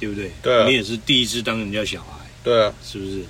[0.00, 0.28] 对不对？
[0.42, 3.20] 对啊，你也是第一次当人家小孩，对啊，是不是？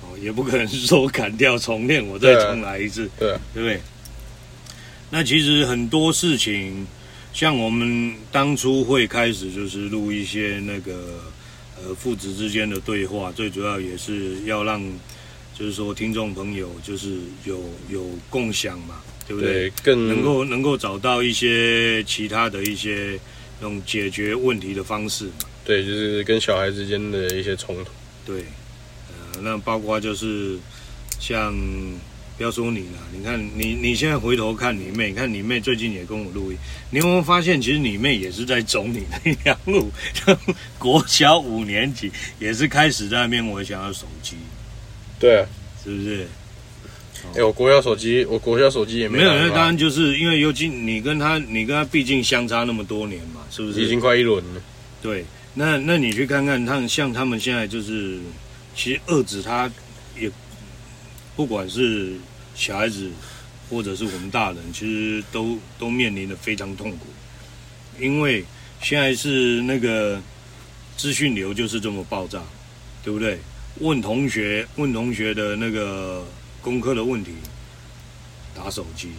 [0.00, 3.78] 哦，也不可能是说砍掉重练，我再重来一次，对啊，对不对？
[5.10, 6.86] 那其实很多事情，
[7.34, 11.22] 像我们当初会开始就是录一些那个
[11.76, 14.82] 呃父子之间的对话，最主要也是要让
[15.54, 19.68] 就是说听众朋友就是有有共享嘛，对不对？
[19.68, 23.20] 对，更能够能够找到一些其他的一些。
[23.62, 27.90] 用解决问题的方式嘛，对，就是跟小孩之间的一些冲突，
[28.24, 28.44] 对，
[29.08, 30.58] 呃，那包括就是
[31.18, 31.54] 像
[32.36, 36.58] 不要说你了，你看你你现在回头看你妹，看你妹最近也跟我录音，
[36.90, 39.90] 你有没有发现其实你妹也是在走你那条路？
[40.78, 44.36] 国小五年级也是开始在那边我想要手机，
[45.18, 45.46] 对啊，
[45.82, 46.28] 是不是？
[47.32, 49.30] 哎、欸，我国小手机，我国小手机也没有。
[49.30, 53.82] 没有，那当然就是因为尤其你跟他，你跟他毕竟相差那么多年嘛，是不是？
[53.82, 54.62] 已经快一轮了。
[55.02, 58.18] 对，那那你去看看他们，像他们现在就是，
[58.74, 59.70] 其实二子他
[60.18, 60.30] 也，
[61.36, 62.14] 不管是
[62.54, 63.10] 小孩子
[63.68, 67.06] 或者是我们大人，其实都都面临的非常痛苦，
[68.00, 68.42] 因为
[68.80, 70.18] 现在是那个
[70.96, 72.42] 资讯流就是这么爆炸，
[73.04, 73.38] 对不对？
[73.80, 76.24] 问同学，问同学的那个。
[76.66, 77.30] 功课的问题，
[78.52, 79.12] 打手机，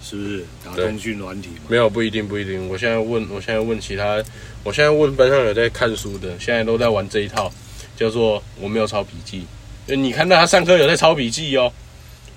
[0.00, 1.48] 是不是打通讯软体？
[1.66, 2.68] 没有，不一定，不一定。
[2.68, 4.22] 我现在问，我现在问其他，
[4.62, 7.52] 我现在问班上有在看书的，现在都在玩这一套，
[7.96, 9.44] 叫做我没有抄笔记。
[9.88, 11.72] 你看到他上课有在抄笔记哦，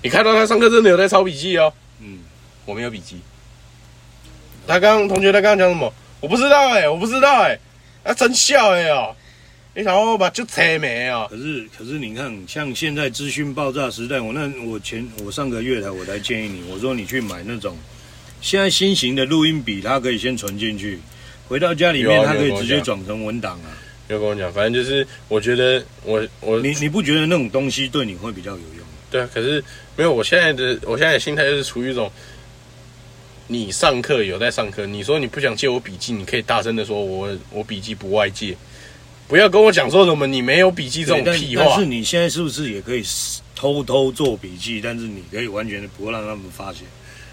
[0.02, 1.72] 你看到他上课真的有在抄笔记哦。
[2.00, 2.18] 嗯，
[2.64, 3.20] 我没有笔记。
[4.66, 5.94] 他刚同学，他刚刚讲什么？
[6.18, 7.60] 我不知道哎、欸，我不知道哎、欸，
[8.10, 9.14] 啊，真笑哎哦。
[9.74, 11.26] 你想我把就拆没啊？
[11.30, 17.74] 可是可是你看，像现在资讯爆炸时代，我那我前我上个月台我才建议你，我说你去买那种
[18.42, 20.98] 现在新型的录音笔，它可以先存进去，
[21.48, 23.72] 回到家里面它可以直接转成文档啊。
[24.08, 28.86] 没有跟我讲，反正就是我觉得我我你你不觉得那种东西对你会比较有用？
[29.10, 29.64] 对啊，可是
[29.96, 32.12] 没有，我现在的我现在的心态就是处于一种，
[33.46, 38.54] 你上课有在上课，你说你不想借我笔记，你可以大声的说我我笔记不外借，
[39.28, 41.64] 不要跟我讲说什么你没有笔记这种屁话。
[41.66, 43.02] 但是你现在是不是也可以
[43.54, 44.80] 偷偷做笔记？
[44.82, 46.82] 但是你可以完全的不会让他们发现。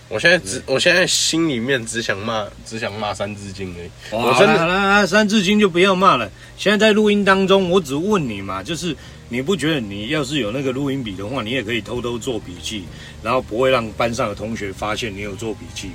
[0.08, 3.90] 我现在只我现在心里面只想骂，只想骂三字经而已。
[4.12, 6.30] 我真的好了，三字经就不要骂了。
[6.58, 8.96] 现在在录音当中，我只问你嘛，就是。
[9.32, 12.86] 你不觉得你要是有那个录音笔的话，你也可以偷偷做笔记，
[13.22, 15.94] 然后不会让班上的同学发现你有做笔记嘛？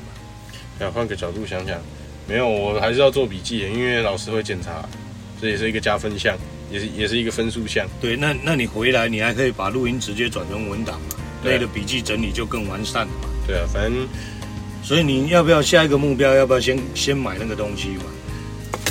[0.79, 1.77] 要换个角度想想，
[2.29, 4.89] 没有，我还是要做笔记，因为老师会检查，
[5.45, 6.35] 这也是一个加分项，
[6.73, 7.87] 也是也是一个分数项。
[8.01, 13.29] 对，那那你回来你还可以把录音直接转成文档嘛，那个笔记整理就更完善了嘛。
[13.47, 14.09] 对啊，反正，
[14.83, 16.35] 所以你要不要下一个目标？
[16.35, 18.05] 要不要先先买那个东西嘛？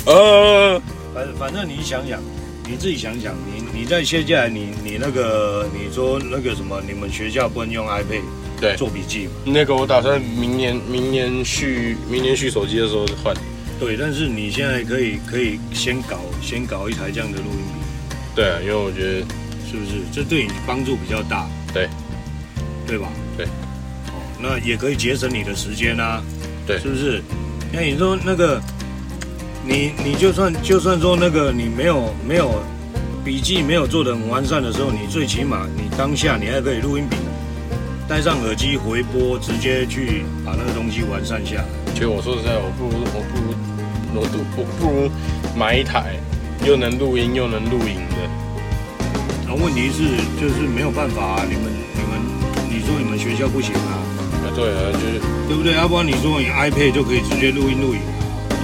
[0.06, 0.80] 呃，
[1.12, 2.22] 反反正你想想。
[2.66, 8.22] 你自己想想，你你在接下来，你你那个你说那个什么，你们学校不能用 iPad
[8.58, 9.32] 对做笔记嘛？
[9.44, 13.36] 那个我打算明年明年续明年续手机的时候换。
[13.78, 18.16] 对，但是你现在可以可以先搞先搞一台这样的录音笔。
[18.34, 19.20] 对啊，因为我觉得
[19.70, 21.48] 是不是这对你帮助比较大？
[21.72, 21.88] 对，
[22.86, 23.08] 对吧？
[23.36, 23.46] 对。
[23.46, 26.22] 哦，那也可以节省你的时间啊。
[26.66, 27.22] 对，是不是？
[27.72, 28.60] 那你说那个。
[29.66, 32.62] 你你就算就算说那个你没有没有
[33.24, 37.16] 笔记没有做的很完善的时候，你最起码你当下你还可以录音笔，
[38.06, 41.64] 戴上耳机回播，直接去把那个东西完善下来。
[41.94, 43.53] 其实我说实在，我不如我不如
[44.14, 45.10] 我不我不如
[45.56, 46.14] 买一台
[46.64, 48.16] 又能录音又能录影的。
[49.46, 50.02] 然后问题是
[50.40, 52.20] 就是没有办法啊，你们你们
[52.70, 54.00] 你说你们学校不行啊？
[54.44, 55.74] 啊对啊，就是对不对？
[55.74, 58.00] 要不然你说你 iPad 就可以直接录音录影。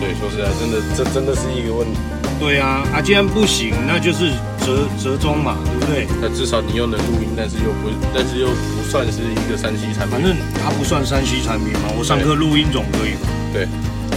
[0.00, 1.98] 对，说实在，真的，这真的是一个问题。
[2.40, 4.32] 对啊，啊，既然不行，那就是
[4.64, 6.06] 折折中嘛，对不对？
[6.22, 10.10] 那至少你又能录音，但是又不，但是又不算是一个三 C 产品。
[10.10, 10.34] 反正
[10.64, 13.28] 它不算三 C 产品嘛，我上课录音总可以吧？
[13.52, 13.68] 对，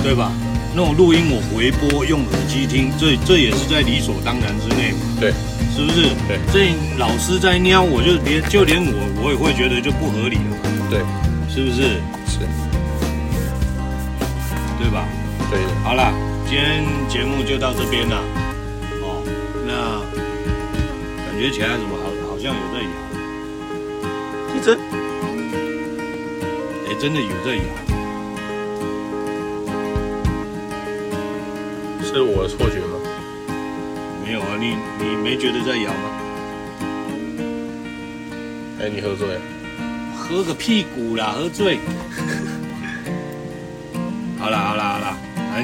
[0.02, 0.32] 对吧？
[0.76, 4.98] 那种录音我回播用耳机听，这这也是在理所当然之内嘛。
[5.22, 5.30] 对，
[5.70, 6.10] 是不是？
[6.28, 10.58] 对，这老师在瞄，我就连就连我我也会觉得就不合理了。
[10.90, 11.00] 对，
[11.48, 12.02] 是不是？
[12.26, 12.40] 是，
[14.82, 15.06] 对吧？
[15.52, 16.12] 对，好了，
[16.50, 18.18] 今天节目就到这边了。
[19.06, 19.22] 哦，
[19.68, 20.02] 那
[21.24, 22.90] 感觉起来怎么好，好像有在摇？
[24.58, 24.74] 一真？
[26.90, 27.93] 哎，真的有在摇？
[32.14, 33.00] 是我的错觉吗？
[34.26, 36.10] 没有啊，你你没觉得在摇吗？
[38.80, 39.42] 哎，你喝醉了？
[40.16, 41.80] 喝个屁股啦，喝醉。
[44.40, 45.18] 好啦好啦好了。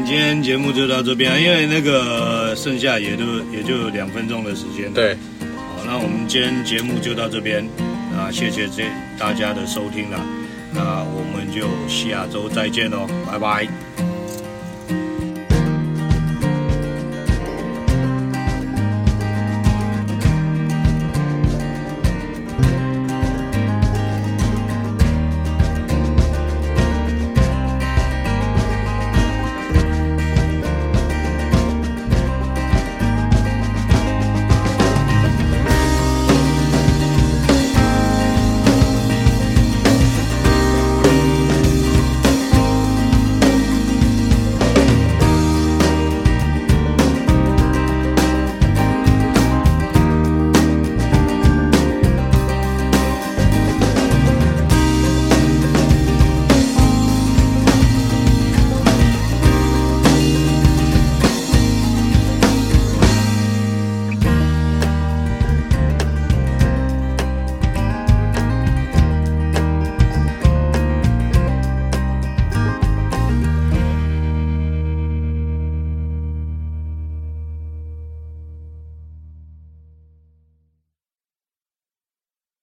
[0.06, 4.94] 今天节目就到这边，因为那个剩下也都也就两分钟的时间。
[4.94, 7.68] 对，好，那我们今天节目就到这边，
[8.16, 8.84] 啊，谢谢这
[9.18, 10.24] 大家的收听了，
[10.74, 13.89] 那我们就下周再见喽，拜拜。